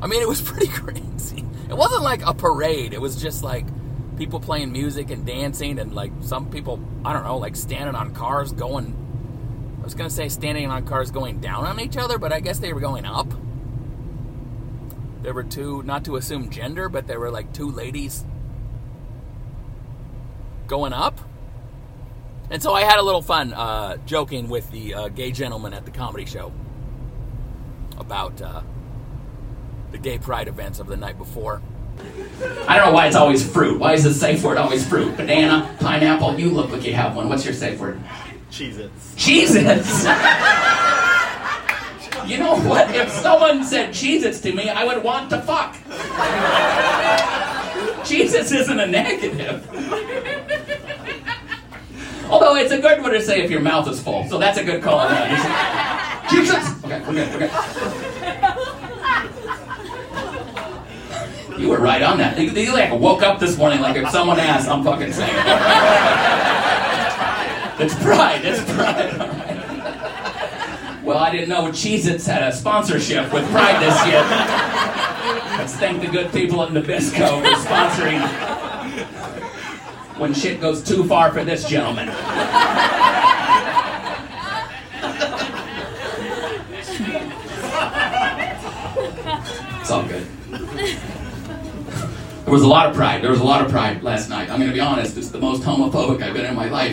I 0.00 0.06
mean, 0.06 0.22
it 0.22 0.28
was 0.28 0.40
pretty 0.50 0.68
crazy. 0.68 1.44
It 1.68 1.76
wasn't 1.76 2.02
like 2.02 2.24
a 2.24 2.32
parade. 2.32 2.94
It 2.94 3.00
was 3.00 3.20
just 3.20 3.44
like 3.44 3.66
people 4.16 4.40
playing 4.40 4.72
music 4.72 5.10
and 5.10 5.26
dancing, 5.26 5.78
and 5.78 5.94
like 5.94 6.12
some 6.22 6.50
people, 6.50 6.80
I 7.04 7.12
don't 7.12 7.24
know, 7.24 7.36
like 7.36 7.56
standing 7.56 7.94
on 7.94 8.14
cars 8.14 8.52
going. 8.52 8.96
I 9.80 9.84
was 9.84 9.94
gonna 9.94 10.08
say 10.08 10.30
standing 10.30 10.70
on 10.70 10.86
cars 10.86 11.10
going 11.10 11.40
down 11.40 11.66
on 11.66 11.78
each 11.78 11.98
other, 11.98 12.16
but 12.16 12.32
I 12.32 12.40
guess 12.40 12.58
they 12.58 12.72
were 12.72 12.80
going 12.80 13.04
up. 13.04 13.32
There 15.22 15.34
were 15.34 15.44
two, 15.44 15.82
not 15.82 16.04
to 16.06 16.16
assume 16.16 16.48
gender, 16.48 16.88
but 16.88 17.06
there 17.06 17.20
were 17.20 17.30
like 17.30 17.52
two 17.52 17.70
ladies 17.70 18.24
going 20.66 20.94
up. 20.94 21.20
And 22.50 22.60
so 22.60 22.74
I 22.74 22.82
had 22.82 22.98
a 22.98 23.02
little 23.02 23.22
fun 23.22 23.52
uh, 23.52 23.96
joking 24.06 24.48
with 24.48 24.68
the 24.72 24.94
uh, 24.94 25.08
gay 25.08 25.30
gentleman 25.30 25.72
at 25.72 25.84
the 25.84 25.92
comedy 25.92 26.24
show 26.24 26.52
about 27.96 28.42
uh, 28.42 28.62
the 29.92 29.98
gay 29.98 30.18
pride 30.18 30.48
events 30.48 30.80
of 30.80 30.88
the 30.88 30.96
night 30.96 31.16
before. 31.16 31.62
I 32.66 32.76
don't 32.76 32.86
know 32.86 32.92
why 32.92 33.06
it's 33.06 33.16
always 33.16 33.48
fruit. 33.48 33.78
Why 33.78 33.92
is 33.92 34.04
the 34.04 34.12
safe 34.12 34.42
word 34.42 34.56
always 34.56 34.86
fruit? 34.86 35.16
Banana, 35.16 35.76
pineapple. 35.80 36.40
You 36.40 36.50
look 36.50 36.70
like 36.70 36.84
you 36.84 36.94
have 36.94 37.14
one. 37.14 37.28
What's 37.28 37.44
your 37.44 37.54
safe 37.54 37.78
word? 37.78 38.00
Cheez-Its. 38.50 39.14
Cheez-Its. 39.14 40.04
you 42.28 42.38
know 42.38 42.56
what? 42.68 42.92
If 42.94 43.10
someone 43.10 43.64
said 43.64 43.90
Cheez-Its 43.90 44.40
to 44.40 44.52
me, 44.52 44.68
I 44.68 44.84
would 44.84 45.04
want 45.04 45.30
to 45.30 45.40
fuck. 45.42 45.76
Cheez-Its 48.04 48.50
isn't 48.50 48.80
a 48.80 48.86
negative. 48.86 49.68
Although 52.30 52.56
it's 52.56 52.72
a 52.72 52.80
good 52.80 53.02
one 53.02 53.12
to 53.12 53.20
say 53.20 53.42
if 53.42 53.50
your 53.50 53.60
mouth 53.60 53.86
is 53.88 54.00
full, 54.00 54.26
so 54.28 54.38
that's 54.38 54.56
a 54.58 54.64
good 54.64 54.82
call. 54.82 55.00
Cheez-Its. 55.08 56.84
Okay, 56.84 57.00
we're 57.00 57.14
good. 57.14 57.32
We're 57.32 57.38
good. 57.40 57.50
You 61.60 61.68
were 61.68 61.78
right 61.78 62.02
on 62.02 62.18
that. 62.18 62.38
You, 62.38 62.50
you 62.50 62.72
like 62.72 62.92
woke 62.98 63.22
up 63.22 63.38
this 63.40 63.56
morning 63.58 63.80
like 63.80 63.96
if 63.96 64.08
someone 64.10 64.38
asked, 64.38 64.68
I'm 64.68 64.84
fucking 64.84 65.12
saying. 65.12 65.30
it. 67.80 67.84
It's 67.84 67.94
pride. 68.02 68.44
It's 68.44 68.62
pride. 68.72 69.18
Right. 69.18 69.56
Well, 71.02 71.18
I 71.18 71.30
didn't 71.32 71.48
know 71.48 71.66
Cheez-Its 71.68 72.26
had 72.26 72.42
a 72.42 72.52
sponsorship 72.54 73.32
with 73.32 73.50
Pride 73.50 73.82
this 73.82 74.06
year. 74.06 74.22
Let's 75.58 75.74
thank 75.74 76.00
the 76.00 76.06
good 76.06 76.30
people 76.30 76.62
at 76.62 76.70
Nabisco 76.70 77.42
for 77.42 77.56
sponsoring 77.66 78.20
when 80.20 80.34
shit 80.34 80.60
goes 80.60 80.82
too 80.82 81.02
far 81.04 81.32
for 81.32 81.42
this 81.44 81.66
gentleman. 81.66 82.08
It's 89.80 89.90
all 89.90 90.02
good. 90.06 90.26
There 92.44 92.52
was 92.52 92.62
a 92.62 92.68
lot 92.68 92.90
of 92.90 92.94
pride. 92.94 93.22
There 93.22 93.30
was 93.30 93.40
a 93.40 93.44
lot 93.44 93.64
of 93.64 93.70
pride 93.70 94.02
last 94.02 94.28
night. 94.28 94.50
I'm 94.50 94.58
going 94.58 94.68
to 94.68 94.74
be 94.74 94.80
honest. 94.80 95.16
It's 95.16 95.30
the 95.30 95.40
most 95.40 95.62
homophobic 95.62 96.22
I've 96.22 96.34
been 96.34 96.44
in 96.44 96.54
my 96.54 96.68
life. 96.68 96.92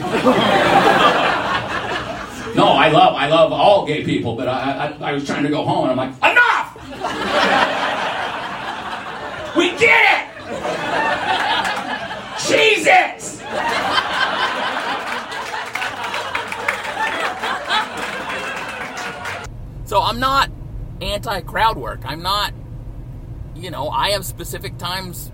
no, 2.55 2.67
I 2.69 2.89
love, 2.89 3.13
I 3.15 3.27
love 3.27 3.51
all 3.51 3.85
gay 3.85 4.05
people, 4.05 4.37
but 4.37 4.47
I, 4.47 4.95
I, 5.01 5.09
I 5.09 5.11
was 5.11 5.25
trying 5.25 5.43
to 5.43 5.49
go 5.49 5.65
home 5.65 5.89
and 5.89 5.99
I'm 5.99 6.09
like, 6.09 6.15
enough! 6.31 6.77
we 9.57 9.71
get 9.77 10.21
it! 10.21 10.27
Jesus! 12.47 13.41
So 19.85 20.01
I'm 20.17 20.21
not 20.21 20.49
anti 20.99 21.41
crowd 21.41 21.77
work. 21.77 22.01
I'm 22.03 22.23
not, 22.23 22.51
you 23.56 23.69
know, 23.69 23.88
I 23.89 24.12
have 24.12 24.25
specific 24.25 24.80
times 24.80 25.32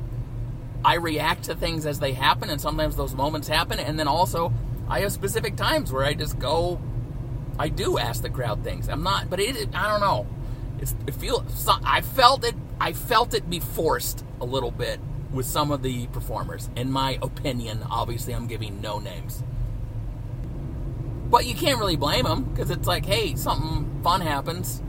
I 0.83 0.95
react 0.95 1.45
to 1.45 1.55
things 1.55 1.85
as 1.85 2.01
they 2.01 2.11
happen, 2.11 2.49
and 2.49 2.59
sometimes 2.59 2.97
those 2.97 3.15
moments 3.15 3.47
happen, 3.47 3.79
and 3.79 3.97
then 3.97 4.09
also 4.09 4.51
I 4.89 4.99
have 4.99 5.13
specific 5.13 5.55
times 5.55 5.89
where 5.93 6.03
I 6.03 6.13
just 6.13 6.37
go, 6.37 6.81
I 7.57 7.69
do 7.69 7.97
ask 7.97 8.21
the 8.21 8.29
crowd 8.29 8.65
things. 8.65 8.89
I'm 8.89 9.03
not, 9.03 9.29
but 9.29 9.39
it, 9.39 9.73
I 9.73 9.87
don't 9.87 10.01
know. 10.01 10.27
It's, 10.81 10.93
it 11.07 11.15
feels, 11.15 11.65
I 11.85 12.01
felt 12.01 12.43
it, 12.43 12.55
I 12.81 12.91
felt 12.91 13.33
it 13.33 13.49
be 13.49 13.61
forced 13.61 14.25
a 14.41 14.45
little 14.45 14.71
bit 14.71 14.99
with 15.31 15.45
some 15.45 15.71
of 15.71 15.81
the 15.81 16.07
performers. 16.07 16.69
In 16.75 16.91
my 16.91 17.17
opinion, 17.21 17.83
obviously, 17.89 18.33
I'm 18.33 18.47
giving 18.47 18.81
no 18.81 18.99
names. 18.99 19.43
But 21.33 21.47
you 21.47 21.55
can't 21.55 21.79
really 21.79 21.95
blame 21.95 22.25
them 22.25 22.43
because 22.43 22.69
it's 22.69 22.87
like, 22.87 23.07
hey, 23.07 23.33
something 23.33 24.03
fun 24.03 24.21
happens. 24.21 24.83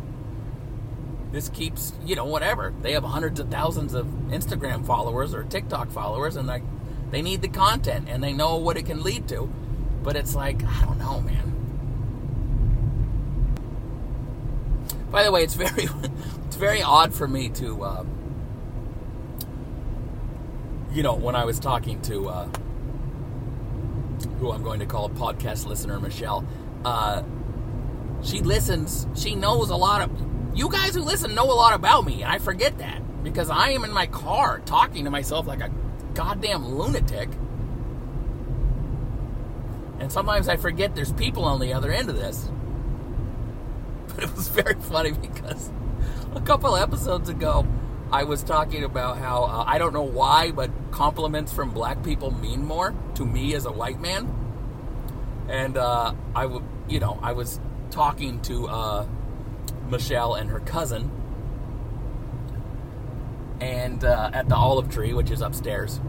This 1.33 1.48
keeps, 1.48 1.94
you 2.04 2.16
know, 2.16 2.26
whatever. 2.26 2.74
They 2.83 2.92
have 2.92 3.02
hundreds 3.02 3.40
of 3.40 3.50
thousands 3.50 3.94
of 3.94 4.04
Instagram 4.28 4.85
followers 4.85 5.33
or 5.33 5.44
TikTok 5.44 5.90
followers, 5.90 6.37
and 6.37 6.46
like, 6.46 6.62
they 7.11 7.22
need 7.22 7.40
the 7.40 7.48
content 7.48 8.11
and 8.11 8.22
they 8.22 8.35
know 8.35 8.57
what 8.57 8.76
it 8.76 8.85
can 8.85 9.02
lead 9.02 9.26
to. 9.28 9.50
But 10.02 10.16
it's 10.16 10.35
like, 10.35 10.62
I 10.62 10.85
don't 10.85 10.98
know, 10.98 11.22
man. 11.22 11.50
By 15.11 15.22
the 15.22 15.33
way, 15.33 15.44
it's 15.44 15.54
very, 15.54 15.88
it's 16.44 16.57
very 16.57 16.83
odd 16.83 17.14
for 17.14 17.26
me 17.26 17.48
to. 17.48 17.83
Uh, 17.83 18.04
you 20.92 21.02
know, 21.02 21.14
when 21.14 21.37
I 21.37 21.46
was 21.46 21.59
talking 21.59 22.02
to 22.02 22.28
uh, 22.28 22.48
who 24.38 24.50
I'm 24.50 24.62
going 24.62 24.80
to 24.80 24.87
call 24.87 25.08
podcast 25.10 25.66
listener, 25.66 26.00
Michelle, 26.00 26.46
uh, 26.84 27.22
she 28.22 28.40
listens. 28.40 29.06
She 29.14 29.34
knows 29.34 29.70
a 29.70 29.76
lot 29.76 30.02
of. 30.02 30.10
You 30.56 30.70
guys 30.70 30.94
who 30.94 31.02
listen 31.02 31.34
know 31.34 31.44
a 31.44 31.54
lot 31.54 31.74
about 31.74 32.06
me, 32.06 32.22
and 32.22 32.32
I 32.32 32.38
forget 32.38 32.78
that 32.78 33.02
because 33.24 33.50
I 33.50 33.70
am 33.70 33.84
in 33.84 33.92
my 33.92 34.06
car 34.06 34.60
talking 34.60 35.04
to 35.04 35.10
myself 35.10 35.46
like 35.46 35.60
a 35.60 35.70
goddamn 36.14 36.66
lunatic. 36.66 37.28
And 39.98 40.12
sometimes 40.12 40.48
I 40.48 40.56
forget 40.56 40.94
there's 40.94 41.12
people 41.12 41.44
on 41.44 41.60
the 41.60 41.72
other 41.72 41.92
end 41.92 42.08
of 42.08 42.16
this. 42.16 42.48
But 44.14 44.24
it 44.24 44.37
was 44.37 44.46
very 44.46 44.74
funny 44.74 45.10
because 45.10 45.72
a 46.37 46.40
couple 46.40 46.76
episodes 46.76 47.28
ago, 47.28 47.66
I 48.14 48.22
was 48.22 48.44
talking 48.44 48.85
about 48.85 49.18
how 49.18 49.42
uh, 49.42 49.64
I 49.66 49.79
don't 49.79 49.92
know 49.92 50.05
why, 50.05 50.53
but 50.53 50.70
compliments 50.92 51.53
from 51.53 51.70
black 51.70 52.05
people 52.05 52.31
mean 52.31 52.64
more 52.64 52.94
to 53.16 53.24
me 53.24 53.55
as 53.57 53.66
a 53.66 53.72
white 53.72 53.98
man. 53.98 54.33
And 55.48 55.77
uh, 55.77 56.14
I 56.33 56.46
would, 56.46 56.62
you 56.88 57.00
know, 57.00 57.18
I 57.20 57.33
was 57.33 57.59
talking 57.90 58.40
to 58.42 58.68
uh, 58.68 59.07
Michelle 59.88 60.37
and 60.37 60.48
her 60.48 60.61
cousin, 60.61 61.11
and 63.61 64.05
uh, 64.05 64.31
at 64.33 64.48
the 64.48 64.55
Olive 64.55 64.88
Tree, 64.90 65.12
which 65.12 65.33
is 65.33 65.40
upstairs 65.40 66.00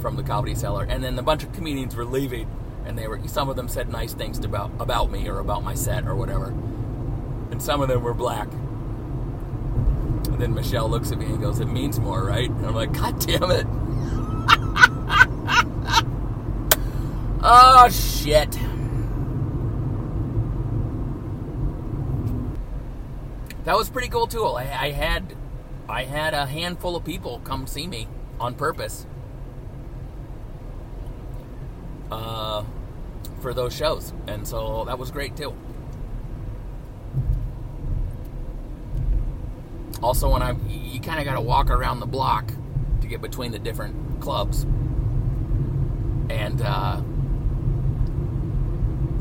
from 0.00 0.16
the 0.16 0.22
Comedy 0.22 0.54
Cellar, 0.54 0.84
and 0.84 1.04
then 1.04 1.18
a 1.18 1.22
bunch 1.22 1.44
of 1.44 1.52
comedians 1.52 1.94
were 1.94 2.06
leaving, 2.06 2.48
and 2.86 2.96
they 2.96 3.06
were 3.06 3.20
some 3.28 3.50
of 3.50 3.56
them 3.56 3.68
said 3.68 3.90
nice 3.90 4.14
things 4.14 4.42
about 4.42 4.70
about 4.80 5.10
me 5.10 5.28
or 5.28 5.40
about 5.40 5.62
my 5.62 5.74
set 5.74 6.06
or 6.06 6.16
whatever, 6.16 6.54
and 7.50 7.62
some 7.62 7.82
of 7.82 7.88
them 7.88 8.02
were 8.02 8.14
black. 8.14 8.48
Then 10.40 10.54
Michelle 10.54 10.88
looks 10.88 11.12
at 11.12 11.18
me 11.18 11.26
and 11.26 11.38
goes, 11.38 11.60
It 11.60 11.66
means 11.66 12.00
more, 12.00 12.24
right? 12.24 12.48
And 12.48 12.64
I'm 12.64 12.74
like, 12.74 12.94
God 12.94 13.20
damn 13.20 13.50
it. 13.50 13.66
oh, 17.42 17.88
shit. 17.90 18.50
That 23.64 23.76
was 23.76 23.90
pretty 23.90 24.08
cool 24.08 24.26
too. 24.26 24.46
I, 24.46 24.62
I 24.62 24.92
had 24.92 25.36
I 25.90 26.04
had 26.04 26.32
a 26.32 26.46
handful 26.46 26.96
of 26.96 27.04
people 27.04 27.42
come 27.44 27.66
see 27.66 27.86
me 27.86 28.08
on 28.40 28.54
purpose 28.54 29.06
uh, 32.10 32.64
for 33.40 33.52
those 33.52 33.76
shows, 33.76 34.14
and 34.26 34.48
so 34.48 34.86
that 34.86 34.98
was 34.98 35.10
great 35.10 35.36
too. 35.36 35.54
Also, 40.02 40.30
when 40.30 40.42
I 40.42 40.54
you 40.68 41.00
kind 41.00 41.18
of 41.18 41.24
got 41.24 41.34
to 41.34 41.40
walk 41.40 41.70
around 41.70 42.00
the 42.00 42.06
block 42.06 42.52
to 43.00 43.06
get 43.06 43.20
between 43.20 43.52
the 43.52 43.58
different 43.58 44.20
clubs, 44.20 44.62
and 46.30 46.62
uh, 46.62 47.02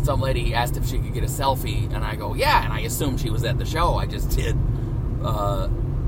some 0.03 0.21
lady 0.21 0.53
asked 0.53 0.77
if 0.77 0.87
she 0.87 0.99
could 0.99 1.13
get 1.13 1.23
a 1.23 1.27
selfie, 1.27 1.93
and 1.93 2.03
I 2.03 2.15
go, 2.15 2.33
yeah, 2.33 2.63
and 2.63 2.73
I 2.73 2.81
assumed 2.81 3.19
she 3.19 3.29
was 3.29 3.43
at 3.43 3.57
the 3.57 3.65
show. 3.65 3.95
I 3.95 4.05
just 4.05 4.29
did. 4.37 4.55
Uh, 5.23 5.67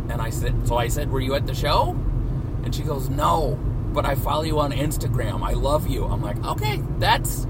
and 0.10 0.22
I 0.22 0.30
said, 0.30 0.68
so 0.68 0.78
I 0.78 0.88
said, 0.88 1.12
were 1.12 1.22
you 1.22 1.36
at 1.36 1.48
the 1.48 1.56
show? 1.56 1.92
And 2.64 2.74
she 2.74 2.84
goes, 2.84 3.10
no, 3.10 3.60
but 3.94 4.06
I 4.06 4.16
follow 4.16 4.44
you 4.44 4.60
on 4.60 4.72
Instagram. 4.72 5.42
I 5.42 5.54
love 5.54 5.88
you. 5.88 6.06
I'm 6.06 6.22
like, 6.22 6.44
okay, 6.46 6.82
that's, 6.98 7.48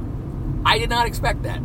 I 0.66 0.78
did 0.78 0.90
not 0.90 1.08
expect 1.08 1.44
that. 1.44 1.62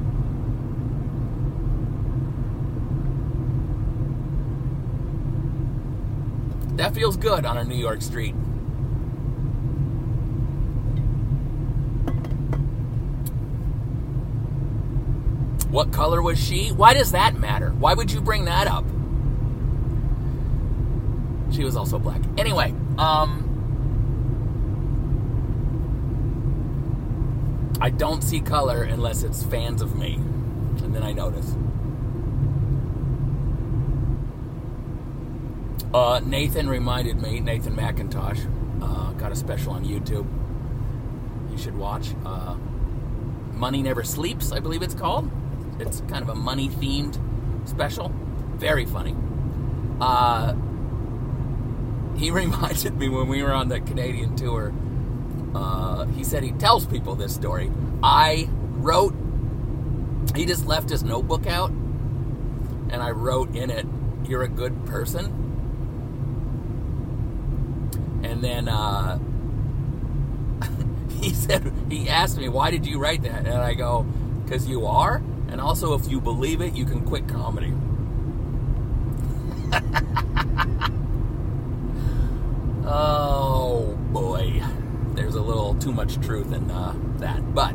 That 6.76 6.94
feels 6.94 7.16
good 7.16 7.46
on 7.46 7.56
a 7.56 7.64
New 7.64 7.76
York 7.76 8.02
street. 8.02 8.34
What 15.70 15.92
color 15.92 16.22
was 16.22 16.38
she? 16.38 16.68
Why 16.68 16.94
does 16.94 17.12
that 17.12 17.38
matter? 17.38 17.70
Why 17.70 17.94
would 17.94 18.10
you 18.10 18.20
bring 18.20 18.44
that 18.44 18.66
up? 18.66 18.84
She 21.52 21.64
was 21.64 21.76
also 21.76 21.98
black. 21.98 22.20
Anyway, 22.38 22.74
um 22.98 23.42
I 27.80 27.90
don't 27.90 28.22
see 28.22 28.40
color 28.40 28.82
unless 28.82 29.22
it's 29.22 29.42
fans 29.42 29.82
of 29.82 29.98
me. 29.98 30.14
And 30.14 30.94
then 30.94 31.02
I 31.02 31.12
notice. 31.12 31.54
Uh, 35.96 36.20
Nathan 36.20 36.68
reminded 36.68 37.22
me, 37.22 37.40
Nathan 37.40 37.74
Macintosh, 37.74 38.40
uh, 38.82 39.12
got 39.12 39.32
a 39.32 39.34
special 39.34 39.72
on 39.72 39.82
YouTube. 39.82 40.26
You 41.50 41.56
should 41.56 41.74
watch. 41.74 42.10
Uh, 42.22 42.54
Money 43.54 43.82
Never 43.82 44.04
Sleeps, 44.04 44.52
I 44.52 44.60
believe 44.60 44.82
it's 44.82 44.92
called. 44.94 45.30
It's 45.80 46.02
kind 46.02 46.20
of 46.20 46.28
a 46.28 46.34
money 46.34 46.68
themed 46.68 47.18
special. 47.66 48.12
Very 48.56 48.84
funny. 48.84 49.16
Uh, 49.98 50.52
he 52.18 52.30
reminded 52.42 52.98
me 52.98 53.08
when 53.08 53.26
we 53.26 53.42
were 53.42 53.54
on 53.54 53.70
the 53.70 53.80
Canadian 53.80 54.36
tour. 54.36 54.74
Uh, 55.54 56.04
he 56.08 56.24
said 56.24 56.42
he 56.42 56.52
tells 56.52 56.84
people 56.84 57.14
this 57.14 57.34
story. 57.34 57.72
I 58.02 58.50
wrote. 58.50 59.14
He 60.34 60.44
just 60.44 60.66
left 60.66 60.90
his 60.90 61.02
notebook 61.02 61.46
out, 61.46 61.70
and 61.70 62.96
I 62.96 63.12
wrote 63.12 63.56
in 63.56 63.70
it, 63.70 63.86
"You're 64.28 64.42
a 64.42 64.48
good 64.48 64.84
person." 64.84 65.45
And 68.36 68.44
then 68.44 68.68
uh, 68.68 69.18
he 71.22 71.30
said 71.30 71.72
he 71.88 72.06
asked 72.06 72.36
me, 72.36 72.50
"Why 72.50 72.70
did 72.70 72.86
you 72.86 72.98
write 72.98 73.22
that?" 73.22 73.46
And 73.46 73.48
I 73.48 73.72
go, 73.72 74.02
"Because 74.44 74.68
you 74.68 74.84
are." 74.84 75.22
And 75.48 75.58
also, 75.58 75.94
if 75.94 76.06
you 76.06 76.20
believe 76.20 76.60
it, 76.60 76.74
you 76.74 76.84
can 76.84 77.00
quit 77.00 77.26
comedy. 77.28 77.72
oh 82.86 83.96
boy, 84.12 84.62
there's 85.14 85.34
a 85.34 85.40
little 85.40 85.74
too 85.76 85.92
much 85.92 86.20
truth 86.20 86.52
in 86.52 86.70
uh, 86.70 86.94
that. 87.16 87.54
But 87.54 87.74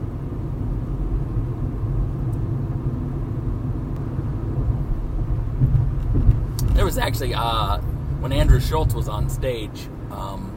there 6.76 6.86
was 6.86 7.00
actually 7.00 7.34
uh, 7.34 7.80
when 8.20 8.32
Andrew 8.32 8.60
Schulz 8.60 8.94
was 8.94 9.10
on 9.10 9.28
stage. 9.28 9.90
Um, 10.12 10.51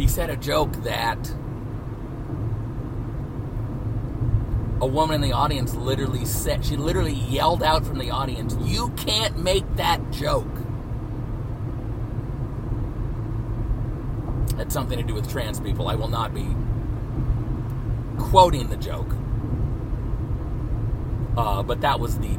he 0.00 0.08
said 0.08 0.30
a 0.30 0.36
joke 0.36 0.72
that 0.82 1.18
a 4.80 4.86
woman 4.86 5.16
in 5.16 5.20
the 5.20 5.32
audience 5.32 5.74
literally 5.74 6.24
said, 6.24 6.64
she 6.64 6.74
literally 6.74 7.12
yelled 7.12 7.62
out 7.62 7.84
from 7.84 7.98
the 7.98 8.10
audience, 8.10 8.56
You 8.62 8.88
can't 8.96 9.38
make 9.38 9.76
that 9.76 10.10
joke. 10.10 10.48
Had 14.56 14.72
something 14.72 14.96
to 14.96 15.04
do 15.04 15.12
with 15.12 15.30
trans 15.30 15.60
people. 15.60 15.86
I 15.86 15.96
will 15.96 16.08
not 16.08 16.32
be 16.32 16.48
quoting 18.18 18.70
the 18.70 18.78
joke. 18.78 19.14
Uh, 21.36 21.62
but 21.62 21.82
that 21.82 22.00
was 22.00 22.18
the 22.18 22.38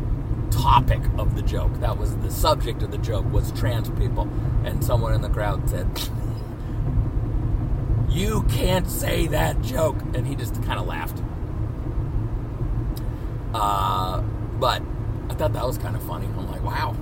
topic 0.50 1.02
of 1.20 1.36
the 1.36 1.44
joke. 1.44 1.80
That 1.80 2.00
was 2.00 2.18
the 2.18 2.32
subject 2.32 2.82
of 2.82 2.90
the 2.90 2.98
joke 2.98 3.32
was 3.32 3.52
trans 3.52 3.88
people. 3.92 4.28
And 4.66 4.84
someone 4.84 5.14
in 5.14 5.22
the 5.22 5.30
crowd 5.30 5.70
said, 5.70 5.88
You 8.12 8.44
can't 8.44 8.90
say 8.90 9.28
that 9.28 9.62
joke. 9.62 9.98
And 10.14 10.28
he 10.28 10.36
just 10.36 10.62
kind 10.64 10.80
of 10.80 10.86
laughed. 10.86 11.22
Uh, 13.54 14.22
but 14.60 14.82
I 15.30 15.34
thought 15.34 15.54
that 15.54 15.66
was 15.66 15.78
kind 15.78 15.96
of 15.96 16.04
funny. 16.04 16.26
I'm 16.26 16.52
like, 16.52 16.64
wow. 16.64 16.96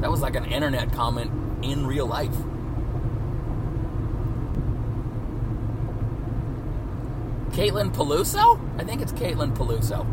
That 0.00 0.10
was 0.10 0.20
like 0.20 0.36
an 0.36 0.44
internet 0.44 0.92
comment 0.92 1.30
in 1.64 1.86
real 1.86 2.06
life. 2.06 2.36
Caitlin 7.50 7.92
Peluffo? 7.92 8.60
I 8.78 8.84
think 8.84 9.02
it's 9.02 9.12
Caitlin 9.12 9.56
Peluffo. 9.56 10.06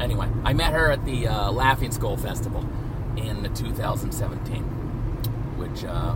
Anyway, 0.00 0.28
I 0.44 0.52
met 0.52 0.72
her 0.72 0.90
at 0.90 1.04
the 1.04 1.28
uh, 1.28 1.52
Laughing 1.52 1.92
Skull 1.92 2.16
Festival 2.16 2.66
in 3.16 3.42
2017, 3.54 4.62
which 5.58 5.84
uh, 5.84 6.14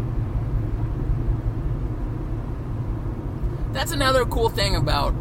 that's 3.75 3.93
another 3.93 4.25
cool 4.25 4.49
thing 4.49 4.77
about 4.77 5.15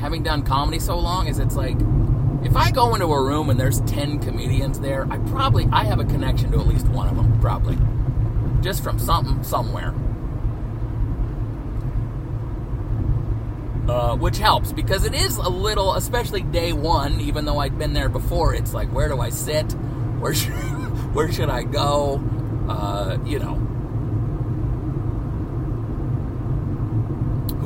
having 0.00 0.22
done 0.22 0.42
comedy 0.42 0.78
so 0.78 0.98
long 0.98 1.28
is 1.28 1.38
it's 1.38 1.56
like 1.56 1.76
if 2.44 2.54
I 2.56 2.70
go 2.70 2.94
into 2.94 3.06
a 3.06 3.22
room 3.22 3.50
and 3.50 3.58
there's 3.58 3.80
10 3.82 4.20
comedians 4.20 4.78
there, 4.78 5.06
I 5.10 5.18
probably 5.18 5.66
I 5.72 5.84
have 5.84 6.00
a 6.00 6.04
connection 6.04 6.52
to 6.52 6.60
at 6.60 6.66
least 6.66 6.86
one 6.88 7.08
of 7.08 7.16
them 7.16 7.40
probably. 7.40 7.78
Just 8.62 8.82
from 8.82 8.98
something 8.98 9.42
somewhere. 9.42 9.94
Uh, 13.88 14.16
which 14.16 14.38
helps 14.38 14.72
because 14.72 15.04
it 15.04 15.14
is 15.14 15.36
a 15.36 15.48
little, 15.48 15.94
especially 15.94 16.42
day 16.42 16.72
one. 16.72 17.20
Even 17.20 17.44
though 17.44 17.58
I'd 17.58 17.78
been 17.78 17.92
there 17.92 18.08
before, 18.08 18.54
it's 18.54 18.74
like, 18.74 18.92
where 18.92 19.08
do 19.08 19.20
I 19.20 19.30
sit? 19.30 19.72
Where 20.18 20.34
should, 20.34 20.52
where 21.14 21.30
should 21.32 21.50
I 21.50 21.62
go? 21.62 22.20
Uh, 22.68 23.18
you 23.24 23.38
know, 23.38 23.54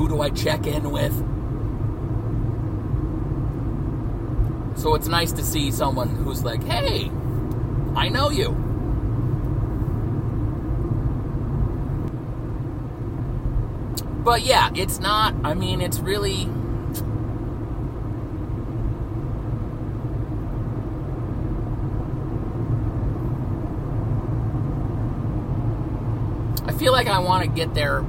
do 0.11 0.21
I 0.21 0.29
check 0.29 0.67
in 0.67 0.91
with? 0.91 1.15
So 4.77 4.93
it's 4.93 5.07
nice 5.07 5.31
to 5.31 5.43
see 5.43 5.71
someone 5.71 6.09
who's 6.09 6.43
like, 6.43 6.61
hey, 6.63 7.09
I 7.95 8.09
know 8.09 8.29
you. 8.29 8.49
But 14.25 14.41
yeah, 14.41 14.69
it's 14.75 14.99
not, 14.99 15.33
I 15.45 15.53
mean, 15.53 15.79
it's 15.79 15.99
really. 15.99 16.49
I 26.65 26.73
feel 26.73 26.91
like 26.91 27.07
I 27.07 27.19
want 27.19 27.45
to 27.45 27.49
get 27.49 27.73
there 27.73 28.03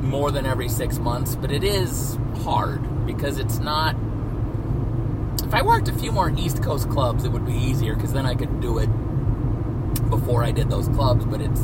more 0.00 0.30
than 0.30 0.46
every 0.46 0.68
six 0.68 0.98
months, 0.98 1.36
but 1.36 1.52
it 1.52 1.62
is 1.62 2.18
hard 2.42 3.06
because 3.06 3.38
it's 3.38 3.58
not. 3.58 3.94
If 5.44 5.54
I 5.54 5.62
worked 5.62 5.88
a 5.88 5.92
few 5.92 6.12
more 6.12 6.30
East 6.30 6.62
Coast 6.62 6.88
clubs, 6.90 7.24
it 7.24 7.32
would 7.32 7.46
be 7.46 7.54
easier 7.54 7.94
because 7.94 8.12
then 8.12 8.26
I 8.26 8.34
could 8.34 8.60
do 8.60 8.78
it 8.78 8.88
before 10.08 10.44
I 10.44 10.52
did 10.52 10.70
those 10.70 10.88
clubs. 10.88 11.24
But 11.24 11.40
it's, 11.40 11.60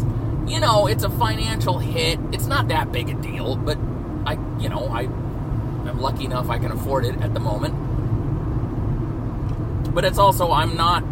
you 0.46 0.61
know, 0.61 0.87
it's 0.87 1.05
a 1.05 1.11
financial 1.11 1.79
hit. 1.79 2.18
It's 2.33 2.46
not 2.46 2.68
that 2.68 2.92
big 2.92 3.11
a 3.11 3.14
deal, 3.14 3.57
but 3.57 3.79
I, 4.27 4.33
you 4.59 4.68
know, 4.68 4.88
I, 4.88 5.03
I'm 5.03 6.01
lucky 6.01 6.25
enough 6.25 6.51
I 6.51 6.59
can 6.59 6.72
afford 6.72 7.05
it 7.05 7.20
at 7.20 7.33
the 7.33 7.40
moment. 7.40 7.75
But 9.94 10.05
it's 10.05 10.18
also 10.18 10.53
I'm 10.53 10.77
not. 10.77 11.05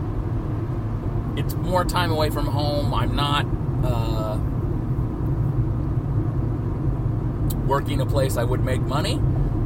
It's 1.38 1.54
more 1.54 1.84
time 1.84 2.12
away 2.12 2.30
from 2.30 2.46
home. 2.46 2.92
I'm 2.92 3.16
not. 3.16 3.46
Uh, 3.84 4.38
working 7.66 8.00
a 8.00 8.06
place 8.06 8.36
I 8.36 8.44
would 8.44 8.64
make 8.64 8.80
money. 8.80 9.14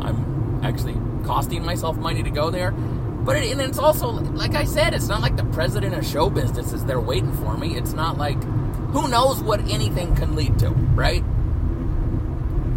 I'm 0.01 0.61
actually 0.63 0.97
costing 1.25 1.65
myself 1.65 1.97
money 1.97 2.23
to 2.23 2.31
go 2.31 2.51
there. 2.51 2.71
But 2.71 3.37
it, 3.37 3.53
and 3.53 3.61
it's 3.61 3.79
also, 3.79 4.09
like 4.09 4.55
I 4.55 4.65
said, 4.65 4.95
it's 4.95 5.09
not 5.09 5.21
like 5.21 5.37
the 5.37 5.45
president 5.45 5.95
of 5.95 6.07
show 6.07 6.31
business 6.31 6.73
is 6.73 6.85
there 6.85 7.01
waiting 7.01 7.33
for 7.33 7.57
me. 7.57 7.77
It's 7.77 7.93
not 7.93 8.17
like, 8.17 8.43
who 8.91 9.09
knows 9.09 9.43
what 9.43 9.61
anything 9.69 10.15
can 10.17 10.35
lead 10.35 10.59
to, 10.61 10.71
right? 10.71 11.23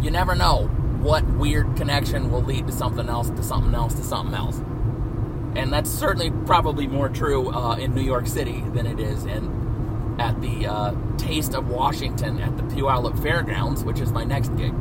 You 0.02 0.10
never 0.10 0.34
know 0.34 0.66
what 1.00 1.24
weird 1.24 1.76
connection 1.76 2.30
will 2.30 2.42
lead 2.42 2.66
to 2.66 2.72
something 2.72 3.08
else, 3.08 3.30
to 3.30 3.42
something 3.42 3.74
else, 3.74 3.94
to 3.94 4.02
something 4.02 4.34
else. 4.34 4.58
And 5.56 5.72
that's 5.72 5.90
certainly 5.90 6.30
probably 6.46 6.86
more 6.86 7.08
true 7.08 7.50
uh, 7.50 7.76
in 7.76 7.94
New 7.94 8.02
York 8.02 8.26
City 8.26 8.62
than 8.74 8.86
it 8.86 9.00
is 9.00 9.24
in 9.24 10.16
at 10.18 10.40
the 10.40 10.66
uh, 10.66 10.94
Taste 11.16 11.54
of 11.54 11.68
Washington 11.68 12.40
at 12.40 12.56
the 12.56 12.62
Puyallup 12.64 13.20
Fairgrounds, 13.22 13.84
which 13.84 14.00
is 14.00 14.12
my 14.12 14.24
next 14.24 14.54
gig. 14.56 14.74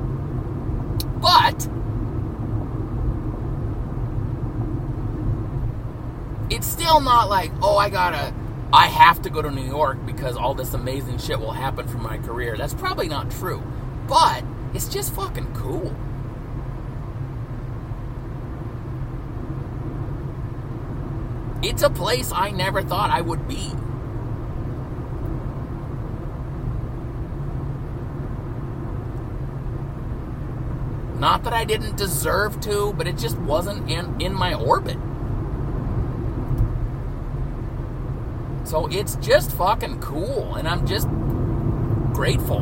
It's 6.52 6.68
still 6.68 7.00
not 7.00 7.30
like, 7.30 7.50
oh, 7.62 7.78
I 7.78 7.90
gotta, 7.90 8.34
I 8.74 8.88
have 8.88 9.22
to 9.22 9.30
go 9.30 9.42
to 9.42 9.50
New 9.50 9.66
York 9.66 10.06
because 10.06 10.36
all 10.36 10.54
this 10.54 10.74
amazing 10.74 11.18
shit 11.18 11.40
will 11.40 11.54
happen 11.54 11.88
for 11.88 11.98
my 11.98 12.18
career. 12.18 12.58
That's 12.58 12.74
probably 12.74 13.08
not 13.08 13.32
true. 13.32 13.64
But 14.06 14.44
it's 14.74 14.90
just 14.90 15.16
fucking 15.16 15.54
cool. 15.54 15.96
It's 21.64 21.84
a 21.84 21.90
place 21.90 22.34
I 22.34 22.52
never 22.52 22.84
thought 22.84 23.12
I 23.12 23.22
would 23.22 23.48
be. 23.48 23.72
Not 31.18 31.44
that 31.44 31.54
I 31.54 31.64
didn't 31.64 31.96
deserve 31.96 32.60
to, 32.62 32.94
but 32.94 33.08
it 33.08 33.18
just 33.18 33.38
wasn't 33.38 33.90
in, 33.90 34.20
in 34.20 34.34
my 34.34 34.54
orbit. 34.54 34.98
So 38.71 38.88
it's 38.88 39.15
just 39.17 39.51
fucking 39.51 39.99
cool, 39.99 40.55
and 40.55 40.65
I'm 40.65 40.88
just 40.88 41.10
grateful. 42.13 42.60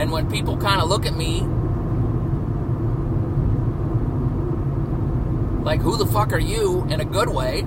And 0.00 0.10
when 0.10 0.30
people 0.30 0.56
kind 0.56 0.80
of 0.80 0.88
look 0.88 1.04
at 1.04 1.12
me 1.12 1.42
like, 5.62 5.82
who 5.82 5.98
the 5.98 6.06
fuck 6.06 6.32
are 6.32 6.38
you 6.38 6.86
in 6.88 7.02
a 7.02 7.04
good 7.04 7.28
way? 7.28 7.66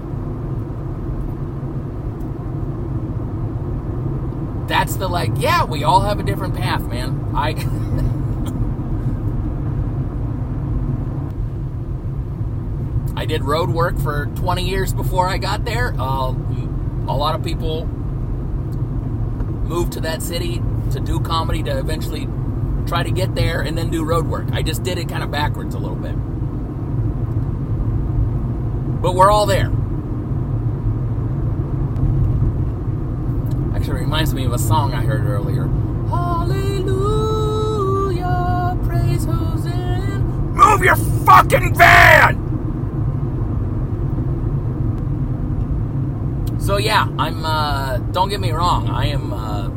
That's 4.67 4.95
the 4.95 5.07
like, 5.07 5.29
yeah, 5.37 5.63
we 5.63 5.83
all 5.83 6.01
have 6.01 6.19
a 6.19 6.23
different 6.23 6.55
path, 6.55 6.87
man. 6.87 7.33
I. 7.35 7.53
I 13.23 13.25
did 13.25 13.45
road 13.45 13.69
work 13.69 13.97
for 13.99 14.25
20 14.35 14.67
years 14.67 14.93
before 14.93 15.29
I 15.29 15.37
got 15.37 15.63
there. 15.63 15.93
Uh, 15.97 16.33
a 17.07 17.15
lot 17.15 17.35
of 17.35 17.41
people 17.41 17.85
moved 19.65 19.93
to 19.93 20.01
that 20.01 20.21
city 20.21 20.61
to 20.91 20.99
do 20.99 21.21
comedy 21.21 21.63
to 21.63 21.79
eventually 21.79 22.27
try 22.85 23.01
to 23.01 23.11
get 23.11 23.33
there 23.33 23.61
and 23.61 23.77
then 23.77 23.89
do 23.89 24.03
road 24.03 24.27
work. 24.27 24.47
I 24.51 24.61
just 24.61 24.83
did 24.83 24.97
it 24.97 25.07
kind 25.07 25.23
of 25.23 25.31
backwards 25.31 25.73
a 25.73 25.77
little 25.79 25.95
bit. 25.95 26.11
But 29.01 29.15
we're 29.15 29.31
all 29.31 29.45
there. 29.45 29.71
Actually, 33.73 34.01
reminds 34.01 34.33
me 34.33 34.43
of 34.43 34.51
a 34.51 34.59
song 34.59 34.93
I 34.93 35.05
heard 35.05 35.25
earlier. 35.25 35.67
Hallelujah, 36.09 36.77
praise 38.83 39.23
in. 39.23 40.51
Move 40.51 40.83
your 40.83 40.97
fucking 40.97 41.73
van! 41.75 42.42
So 46.63 46.77
yeah, 46.77 47.09
I'm. 47.19 47.43
Uh, 47.45 47.97
don't 48.13 48.29
get 48.29 48.39
me 48.39 48.51
wrong. 48.51 48.89
I 48.89 49.07
am. 49.07 49.33
Uh, 49.33 49.69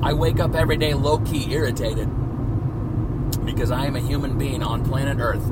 I 0.00 0.12
wake 0.12 0.38
up 0.38 0.54
every 0.54 0.76
day 0.76 0.94
low 0.94 1.18
key 1.18 1.52
irritated 1.52 2.08
because 3.44 3.72
I 3.72 3.86
am 3.86 3.96
a 3.96 4.00
human 4.00 4.38
being 4.38 4.62
on 4.62 4.84
planet 4.84 5.18
Earth. 5.18 5.42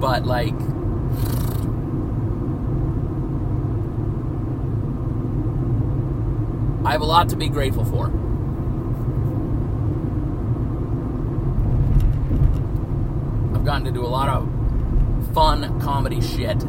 But 0.00 0.24
like, 0.26 0.54
I 6.86 6.92
have 6.92 7.00
a 7.00 7.04
lot 7.04 7.28
to 7.30 7.36
be 7.36 7.48
grateful 7.48 7.84
for. 7.84 8.06
I've 13.56 13.64
gotten 13.64 13.84
to 13.86 13.90
do 13.90 14.06
a 14.06 14.06
lot 14.06 14.28
of 14.28 14.48
fun 15.34 15.80
comedy 15.80 16.20
shit. 16.20 16.64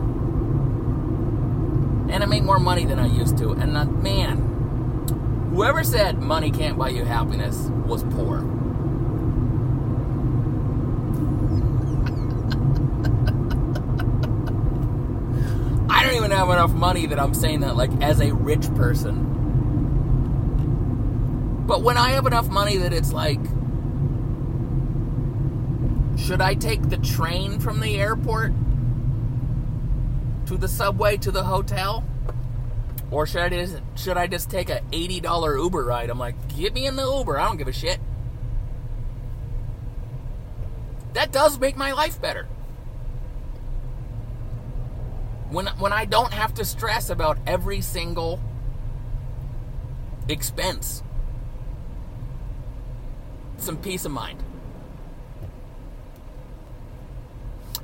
And 2.12 2.24
I 2.24 2.26
make 2.26 2.44
more 2.44 2.60
money 2.60 2.86
than 2.86 3.00
I 3.00 3.08
used 3.08 3.38
to. 3.38 3.52
And 3.52 3.78
uh, 3.78 3.86
man, 3.86 4.38
whoever 5.52 5.84
said 5.84 6.20
money 6.20 6.52
can't 6.52 6.78
buy 6.78 6.90
you 6.90 7.06
happiness 7.06 7.70
was 7.86 8.04
poor. 8.04 8.40
I 15.90 16.06
don't 16.06 16.16
even 16.16 16.32
have 16.32 16.50
enough 16.50 16.74
money 16.74 17.06
that 17.08 17.20
I'm 17.20 17.34
saying 17.34 17.62
that 17.62 17.76
like 17.76 17.92
as 18.02 18.20
a 18.20 18.34
rich 18.34 18.74
person. 18.76 19.28
But 21.66 21.84
when 21.84 21.96
I 21.96 22.10
have 22.10 22.26
enough 22.26 22.50
money 22.50 22.78
that 22.78 22.92
it's 22.92 23.14
like, 23.14 23.40
should 26.18 26.42
I 26.42 26.56
take 26.56 26.90
the 26.90 26.98
train 26.98 27.60
from 27.60 27.80
the 27.80 27.98
airport 27.98 28.52
to 30.52 30.58
the 30.58 30.68
subway 30.68 31.16
to 31.16 31.32
the 31.32 31.44
hotel? 31.44 32.04
Or 33.10 33.26
should 33.26 33.42
I 33.42 33.50
just 33.50 33.82
should 33.96 34.18
I 34.18 34.28
just 34.28 34.50
take 34.50 34.70
a 34.70 34.82
eighty 34.92 35.22
dollar 35.22 35.58
Uber 35.58 35.86
ride? 35.86 36.10
I'm 36.10 36.20
like, 36.20 36.36
get 36.56 36.74
me 36.74 36.86
in 36.86 36.98
the 36.98 37.04
Uber. 37.04 37.40
I 37.40 37.46
don't 37.46 37.58
give 37.58 37.70
a 37.70 37.74
shit. 37.74 38.00
That 41.14 41.32
does 41.32 41.58
make 41.58 41.78
my 41.78 41.94
life 41.94 42.22
better. 42.22 42.48
When 45.50 45.68
when 45.68 45.94
I 45.94 46.04
don't 46.04 46.34
have 46.34 46.54
to 46.56 46.66
stress 46.66 47.10
about 47.10 47.38
every 47.48 47.80
single 47.80 48.42
expense. 50.28 51.02
Some 53.58 53.78
peace 53.78 54.04
of 54.04 54.12
mind. 54.12 54.44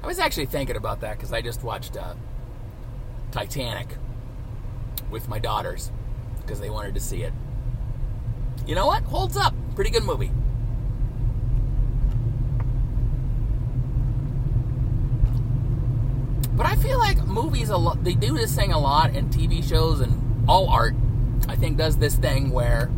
I 0.04 0.08
was 0.08 0.20
actually 0.20 0.48
thinking 0.48 0.76
about 0.76 1.00
that 1.02 1.18
because 1.18 1.32
I 1.32 1.42
just 1.42 1.64
watched 1.64 1.96
uh, 1.98 2.14
Titanic 3.38 3.88
with 5.12 5.30
my 5.30 5.38
daughters 5.38 5.92
because 6.42 6.60
they 6.60 6.72
wanted 6.72 6.96
to 6.96 7.00
see 7.00 7.22
it. 7.22 7.32
You 8.66 8.74
know 8.74 8.88
what? 8.88 9.04
Holds 9.04 9.38
up. 9.38 9.54
Pretty 9.76 9.92
good 9.92 10.04
movie. 10.04 10.32
But 16.56 16.66
I 16.66 16.78
feel 16.78 16.98
like 16.98 17.24
movies 17.28 17.70
a 17.70 17.78
lot 17.78 18.04
they 18.04 18.16
do 18.16 18.36
this 18.36 18.56
thing 18.56 18.72
a 18.72 18.80
lot 18.80 19.12
and 19.12 19.32
TV 19.32 19.64
shows 19.64 20.00
and 20.00 20.50
all 20.50 20.68
art 20.72 20.96
I 21.48 21.56
think 21.56 21.78
does 21.78 21.98
this 21.98 22.16
thing 22.16 22.50
where 22.50 22.90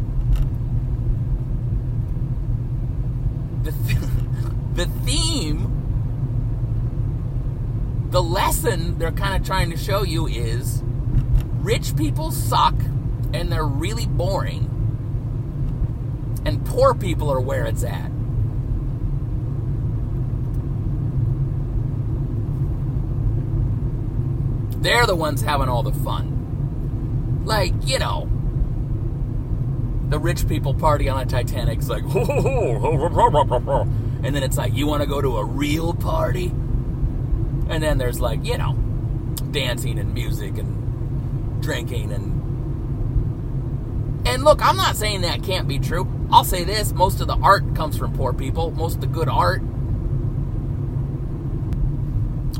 the 3.63 3.71
th- 3.87 3.97
the 4.75 4.85
theme 5.03 5.68
the 8.09 8.21
lesson 8.21 8.97
they're 8.97 9.11
kind 9.11 9.39
of 9.39 9.45
trying 9.45 9.69
to 9.69 9.77
show 9.77 10.03
you 10.03 10.27
is 10.27 10.81
rich 11.61 11.95
people 11.95 12.31
suck 12.31 12.73
and 13.33 13.51
they're 13.51 13.65
really 13.65 14.07
boring. 14.07 14.65
And 16.45 16.65
poor 16.65 16.95
people 16.95 17.29
are 17.29 17.39
where 17.39 17.65
it's 17.65 17.83
at. 17.83 18.11
They're 24.81 25.05
the 25.05 25.15
ones 25.15 25.41
having 25.41 25.69
all 25.69 25.83
the 25.83 25.93
fun. 25.93 27.43
Like 27.45 27.73
you 27.85 27.99
know 27.99 28.27
the 30.09 30.17
rich 30.17 30.47
people 30.47 30.73
party 30.73 31.07
on 31.07 31.21
a 31.21 31.25
titanic's 31.25 31.87
like 31.87 32.03
and 34.23 34.35
then 34.35 34.41
it's 34.41 34.57
like 34.57 34.73
you 34.73 34.87
want 34.87 35.03
to 35.03 35.07
go 35.07 35.21
to 35.21 35.37
a 35.37 35.45
real 35.45 35.93
party 35.93 36.51
and 37.69 37.81
then 37.81 37.97
there's 37.97 38.19
like, 38.19 38.43
you 38.43 38.57
know, 38.57 38.73
dancing 39.51 39.99
and 39.99 40.13
music 40.13 40.57
and 40.57 41.61
drinking 41.61 42.11
and 42.11 42.39
and 44.25 44.43
look, 44.43 44.63
I'm 44.63 44.75
not 44.75 44.97
saying 44.97 45.21
that 45.21 45.43
can't 45.43 45.67
be 45.67 45.79
true. 45.79 46.07
I'll 46.29 46.43
say 46.43 46.63
this, 46.63 46.91
most 46.91 47.21
of 47.21 47.27
the 47.27 47.37
art 47.37 47.73
comes 47.75 47.97
from 47.97 48.13
poor 48.13 48.33
people, 48.33 48.71
most 48.71 48.95
of 48.95 49.01
the 49.01 49.07
good 49.07 49.29
art. 49.29 49.61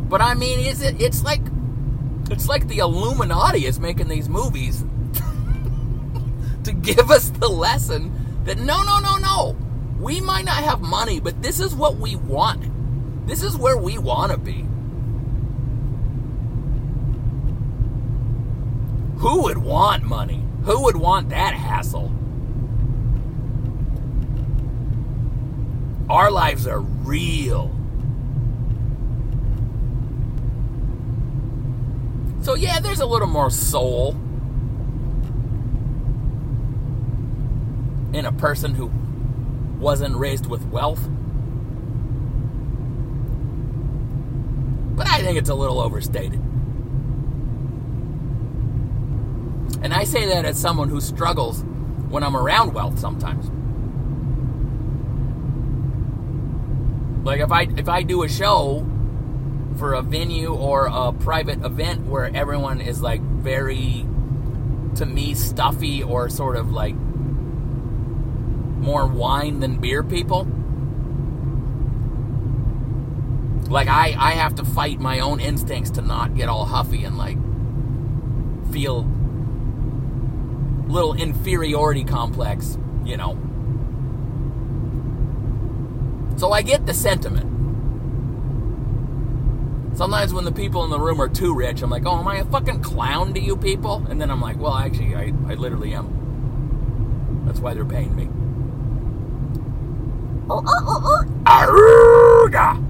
But 0.10 0.22
I 0.22 0.34
mean, 0.36 0.60
is 0.60 0.82
it 0.82 1.02
it's 1.02 1.24
like 1.24 1.42
it's 2.32 2.48
like 2.48 2.68
the 2.68 2.80
Illuminati 2.80 3.66
is 3.66 3.80
making 3.80 4.08
these 4.08 4.30
movies 4.30 4.84
to 6.64 6.72
give 6.72 7.12
us 7.12 7.30
the 7.32 7.50
lesson 7.50 8.44
that 8.46 8.58
no, 8.58 8.84
no, 8.84 9.00
no, 9.00 9.18
no. 9.18 9.58
We 10.00 10.22
might 10.22 10.46
not 10.46 10.64
have 10.64 10.82
money, 10.82 11.20
but 11.20 11.42
this 11.42 11.60
is 11.60 11.76
what 11.76 11.98
we 11.98 12.16
want. 12.16 13.28
This 13.28 13.44
is 13.44 13.58
where 13.58 13.78
we 13.78 13.98
want 13.98 14.32
to 14.32 14.38
be. 14.38 14.69
Who 19.20 19.44
would 19.44 19.58
want 19.58 20.04
money? 20.04 20.44
Who 20.64 20.84
would 20.84 20.96
want 20.96 21.30
that 21.30 21.54
hassle? 21.54 22.12
Our 26.10 26.32
lives 26.32 26.66
are 26.66 26.80
real. 26.80 27.76
So, 32.42 32.56
yeah, 32.56 32.80
there's 32.80 33.02
a 33.02 33.06
little 33.06 33.28
more 33.28 33.50
soul 33.50 34.12
in 38.14 38.26
a 38.26 38.32
person 38.32 38.74
who 38.74 38.90
wasn't 39.80 40.16
raised 40.16 40.46
with 40.46 40.66
wealth. 40.68 41.08
But 44.96 45.08
I 45.10 45.22
think 45.22 45.38
it's 45.38 45.50
a 45.50 45.56
little 45.56 45.80
overstated. 45.82 46.42
And 49.82 49.94
I 49.94 50.04
say 50.04 50.26
that 50.28 50.46
as 50.46 50.58
someone 50.60 50.90
who 50.90 51.00
struggles 51.00 51.64
when 52.10 52.24
I'm 52.24 52.36
around 52.36 52.74
wealth 52.74 53.00
sometimes. 53.00 53.50
Like 57.26 57.42
if 57.42 57.52
I 57.52 57.68
if 57.78 57.88
I 57.88 58.04
do 58.04 58.24
a 58.24 58.30
show 58.30 58.86
for 59.78 59.94
a 59.94 60.02
venue 60.02 60.54
or 60.54 60.88
a 60.92 61.14
private 61.14 61.64
event 61.64 62.08
where 62.08 62.30
everyone 62.36 62.82
is 62.82 63.02
like 63.02 63.22
very 63.22 64.06
to 64.96 65.06
me 65.06 65.34
stuffy 65.34 66.04
or 66.04 66.30
sort 66.30 66.58
of 66.58 66.72
like 66.72 66.96
more 68.80 69.06
wine 69.06 69.60
than 69.60 69.80
beer 69.80 70.04
people. 70.04 70.48
Like 73.70 73.88
I 73.88 74.16
I 74.18 74.32
have 74.32 74.56
to 74.56 74.66
fight 74.66 75.00
my 75.00 75.20
own 75.20 75.40
instincts 75.40 75.92
to 75.92 76.02
not 76.02 76.36
get 76.36 76.50
all 76.50 76.66
huffy 76.66 77.04
and 77.04 77.18
like 77.18 77.38
feel 78.74 79.04
little 80.90 81.14
inferiority 81.14 82.04
complex, 82.04 82.78
you 83.06 83.16
know. 83.16 83.38
So 86.38 86.52
I 86.52 86.62
get 86.62 86.86
the 86.86 86.94
sentiment. 86.94 87.48
Sometimes 89.96 90.34
when 90.34 90.46
the 90.46 90.52
people 90.52 90.84
in 90.86 90.90
the 90.90 91.00
room 91.00 91.22
are 91.22 91.28
too 91.28 91.54
rich, 91.54 91.82
I'm 91.82 91.90
like, 91.90 92.06
oh, 92.06 92.20
am 92.20 92.28
I 92.28 92.38
a 92.38 92.46
fucking 92.46 92.82
clown 92.82 93.34
to 93.34 93.40
you 93.40 93.58
people? 93.58 94.06
And 94.10 94.20
then 94.20 94.32
I'm 94.32 94.42
like, 94.42 94.58
well, 94.58 94.76
actually, 94.76 95.16
I, 95.16 95.34
I 95.48 95.56
literally 95.56 95.94
am. 95.94 97.44
That's 97.46 97.60
why 97.60 97.74
they're 97.74 97.86
paying 97.86 98.16
me. 98.16 98.30
Oh, 100.50 100.64
oh, 100.66 100.86
oh, 100.88 101.02
oh. 101.06 101.26
Aruga! 101.46 102.89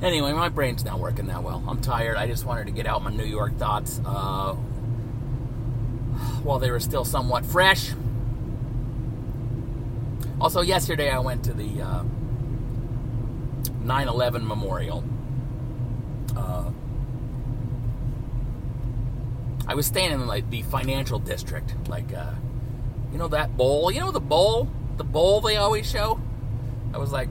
Anyway, 0.00 0.32
my 0.32 0.48
brain's 0.48 0.84
not 0.84 1.00
working 1.00 1.26
that 1.26 1.42
well. 1.42 1.62
I'm 1.66 1.80
tired. 1.80 2.16
I 2.16 2.28
just 2.28 2.44
wanted 2.44 2.66
to 2.66 2.72
get 2.72 2.86
out 2.86 3.02
my 3.02 3.10
New 3.10 3.24
York 3.24 3.56
thoughts 3.58 4.00
uh, 4.06 4.54
while 6.44 6.60
they 6.60 6.70
were 6.70 6.78
still 6.78 7.04
somewhat 7.04 7.44
fresh. 7.44 7.92
Also, 10.40 10.60
yesterday 10.60 11.10
I 11.10 11.18
went 11.18 11.44
to 11.44 11.52
the 11.52 11.82
uh, 11.82 12.04
9 13.82 14.08
11 14.08 14.46
memorial. 14.46 15.02
Uh, 16.36 16.70
I 19.66 19.74
was 19.74 19.86
staying 19.86 20.12
in 20.12 20.28
like 20.28 20.48
the 20.48 20.62
financial 20.62 21.18
district, 21.18 21.74
like 21.88 22.14
uh, 22.14 22.34
you 23.10 23.18
know 23.18 23.28
that 23.28 23.56
bowl. 23.56 23.90
You 23.90 23.98
know 23.98 24.12
the 24.12 24.20
bowl, 24.20 24.68
the 24.96 25.04
bowl 25.04 25.40
they 25.40 25.56
always 25.56 25.90
show. 25.90 26.20
I 26.94 26.98
was 26.98 27.10
like 27.10 27.28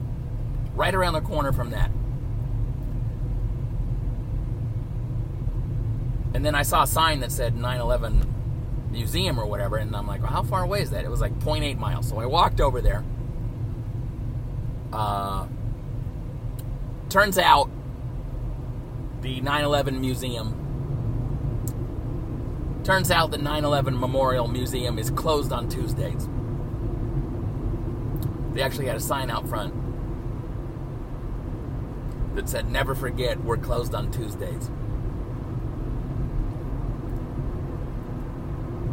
right 0.74 0.94
around 0.94 1.14
the 1.14 1.22
corner 1.22 1.52
from 1.52 1.70
that. 1.70 1.90
And 6.34 6.44
then 6.44 6.54
I 6.54 6.62
saw 6.62 6.82
a 6.82 6.86
sign 6.86 7.20
that 7.20 7.32
said 7.32 7.54
9/11 7.54 8.26
museum 8.90 9.38
or 9.38 9.46
whatever, 9.46 9.76
and 9.76 9.94
I'm 9.94 10.06
like, 10.06 10.22
well, 10.22 10.30
how 10.30 10.42
far 10.42 10.62
away 10.64 10.82
is 10.82 10.90
that? 10.90 11.04
It 11.04 11.10
was 11.10 11.20
like 11.20 11.38
0.8 11.40 11.78
miles. 11.78 12.08
So 12.08 12.18
I 12.18 12.26
walked 12.26 12.60
over 12.60 12.80
there. 12.80 13.04
Uh, 14.92 15.46
turns 17.08 17.38
out 17.38 17.70
the 19.20 19.40
9/11 19.40 20.00
museum. 20.00 20.54
Turns 22.84 23.10
out 23.10 23.30
the 23.30 23.38
9/11 23.38 23.98
Memorial 23.98 24.48
Museum 24.48 24.98
is 24.98 25.10
closed 25.10 25.52
on 25.52 25.68
Tuesdays. 25.68 26.28
They 28.54 28.62
actually 28.62 28.86
had 28.86 28.96
a 28.96 29.00
sign 29.00 29.30
out 29.30 29.46
front 29.46 29.74
that 32.34 32.48
said, 32.48 32.70
"Never 32.70 32.94
forget, 32.94 33.44
we're 33.44 33.58
closed 33.58 33.94
on 33.94 34.10
Tuesdays." 34.10 34.70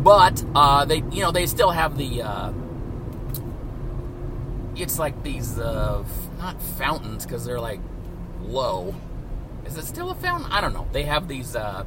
But 0.06 0.42
uh, 0.56 0.86
they 0.86 1.04
you 1.12 1.22
know 1.22 1.32
they 1.32 1.46
still 1.48 1.72
have 1.72 1.98
the 1.98 2.22
uh, 2.22 2.54
it's 4.78 4.98
like 4.98 5.22
these 5.24 5.60
uh, 5.60 6.06
not 6.38 6.62
fountains 6.62 7.26
because 7.26 7.44
they're 7.44 7.60
like 7.60 7.82
low 8.42 8.96
is 9.66 9.78
it 9.78 9.86
still 9.86 10.12
a 10.12 10.16
fountain? 10.16 10.52
I 10.52 10.62
don't 10.62 10.74
know. 10.74 10.88
They 10.92 11.04
have 11.04 11.28
these 11.28 11.56
uh, 11.56 11.86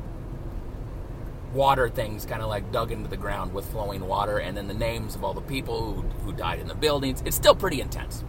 water 1.55 1.89
things 1.89 2.27
kind 2.27 2.43
of 2.43 2.49
like 2.49 2.73
dug 2.73 2.91
into 2.91 3.09
the 3.09 3.17
ground 3.17 3.55
with 3.55 3.67
flowing 3.71 4.07
water 4.07 4.39
and 4.39 4.57
then 4.57 4.67
the 4.67 4.75
names 4.75 5.15
of 5.15 5.25
all 5.25 5.33
the 5.33 5.41
people 5.41 5.95
who, 5.95 6.03
who 6.25 6.33
died 6.33 6.59
in 6.59 6.67
the 6.67 6.75
buildings. 6.75 7.23
It's 7.25 7.37
still 7.37 7.55
pretty 7.55 7.81
intense 7.81 8.25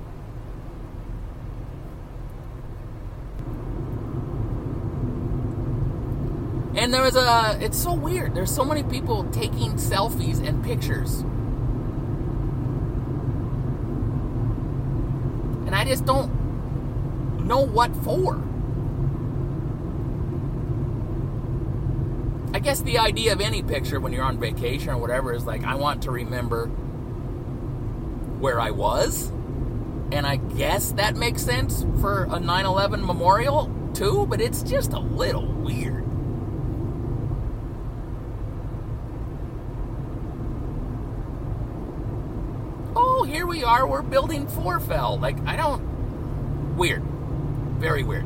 And 6.79 6.93
there 6.93 7.01
was 7.01 7.17
a. 7.17 7.57
It's 7.59 7.77
so 7.77 7.91
weird. 7.91 8.33
There's 8.33 8.55
so 8.55 8.63
many 8.63 8.83
people 8.83 9.25
taking 9.25 9.73
selfies 9.73 10.41
and 10.41 10.63
pictures. 10.63 11.19
And 15.67 15.75
I 15.75 15.83
just 15.83 16.05
don't 16.05 17.45
know 17.45 17.59
what 17.59 17.93
for. 17.97 18.41
I 22.55 22.59
guess 22.59 22.79
the 22.79 22.97
idea 22.97 23.33
of 23.33 23.41
any 23.41 23.61
picture 23.61 23.99
when 23.99 24.13
you're 24.13 24.23
on 24.23 24.39
vacation 24.39 24.91
or 24.91 24.97
whatever 24.99 25.33
is 25.33 25.45
like, 25.45 25.65
I 25.65 25.75
want 25.75 26.03
to 26.03 26.11
remember 26.11 26.67
where 28.39 28.61
I 28.61 28.71
was. 28.71 29.27
And 30.13 30.25
I 30.25 30.37
guess 30.37 30.93
that 30.93 31.17
makes 31.17 31.41
sense 31.41 31.85
for 31.99 32.29
a 32.31 32.39
9 32.39 32.65
11 32.65 33.05
memorial 33.05 33.69
too, 33.93 34.25
but 34.27 34.39
it's 34.39 34.63
just 34.63 34.93
a 34.93 34.99
little 34.99 35.45
weird. 35.45 36.05
here 43.29 43.45
we 43.59 43.65
are, 43.65 43.85
we're 43.85 44.01
building 44.01 44.47
Forfell. 44.47 45.19
Like, 45.19 45.37
I 45.45 45.57
don't. 45.57 46.77
Weird. 46.77 47.03
Very 47.77 48.03
weird. 48.03 48.25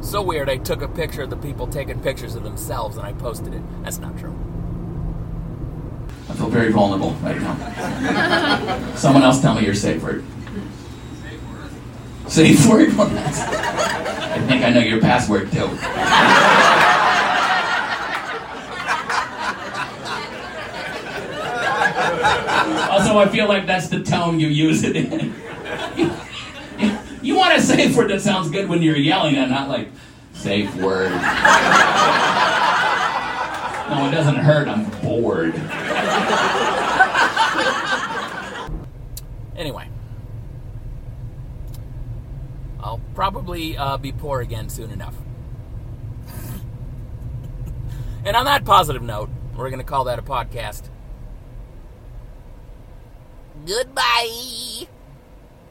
So 0.00 0.20
weird, 0.20 0.48
I 0.50 0.56
took 0.56 0.82
a 0.82 0.88
picture 0.88 1.22
of 1.22 1.30
the 1.30 1.36
people 1.36 1.68
taking 1.68 2.00
pictures 2.00 2.34
of 2.34 2.42
themselves 2.42 2.96
and 2.96 3.06
I 3.06 3.12
posted 3.12 3.54
it. 3.54 3.62
That's 3.84 3.98
not 3.98 4.18
true. 4.18 4.36
I 6.28 6.34
feel 6.34 6.48
very 6.48 6.72
vulnerable 6.72 7.12
right 7.22 7.40
now. 7.40 8.94
Someone 8.96 9.22
else 9.22 9.40
tell 9.40 9.54
me 9.54 9.64
your 9.64 9.76
safe 9.76 10.02
word. 10.02 10.24
Safe 12.26 12.66
word? 12.66 12.88
I 12.98 14.44
think 14.48 14.64
I 14.64 14.70
know 14.70 14.80
your 14.80 15.00
password 15.00 15.52
too. 15.52 15.68
Also, 22.94 23.18
I 23.18 23.28
feel 23.28 23.48
like 23.48 23.66
that's 23.66 23.88
the 23.88 24.02
tone 24.02 24.38
you 24.38 24.46
use 24.46 24.84
it 24.84 24.94
in. 24.94 25.34
you, 27.22 27.34
want 27.34 27.56
a 27.56 27.60
safe 27.60 27.96
word 27.96 28.10
that 28.10 28.20
sounds 28.20 28.50
good 28.50 28.68
when 28.68 28.82
you're 28.82 28.96
yelling 28.96 29.34
and 29.34 29.50
not 29.50 29.68
like, 29.68 29.88
safe 30.32 30.72
word. 30.76 31.10
No, 33.90 34.08
it 34.08 34.12
doesn't 34.12 34.36
hurt. 34.36 34.68
I'm 34.68 34.84
bored. 35.02 35.54
Anyway, 39.56 39.88
I'll 42.80 43.00
probably 43.14 43.76
uh, 43.76 43.96
be 43.98 44.10
poor 44.10 44.40
again 44.40 44.68
soon 44.68 44.90
enough. 44.90 45.14
and 48.24 48.36
on 48.36 48.46
that 48.46 48.64
positive 48.64 49.02
note, 49.02 49.30
we're 49.56 49.70
going 49.70 49.78
to 49.78 49.84
call 49.84 50.04
that 50.04 50.18
a 50.18 50.22
podcast. 50.22 50.88
Goodbye. 53.66 54.86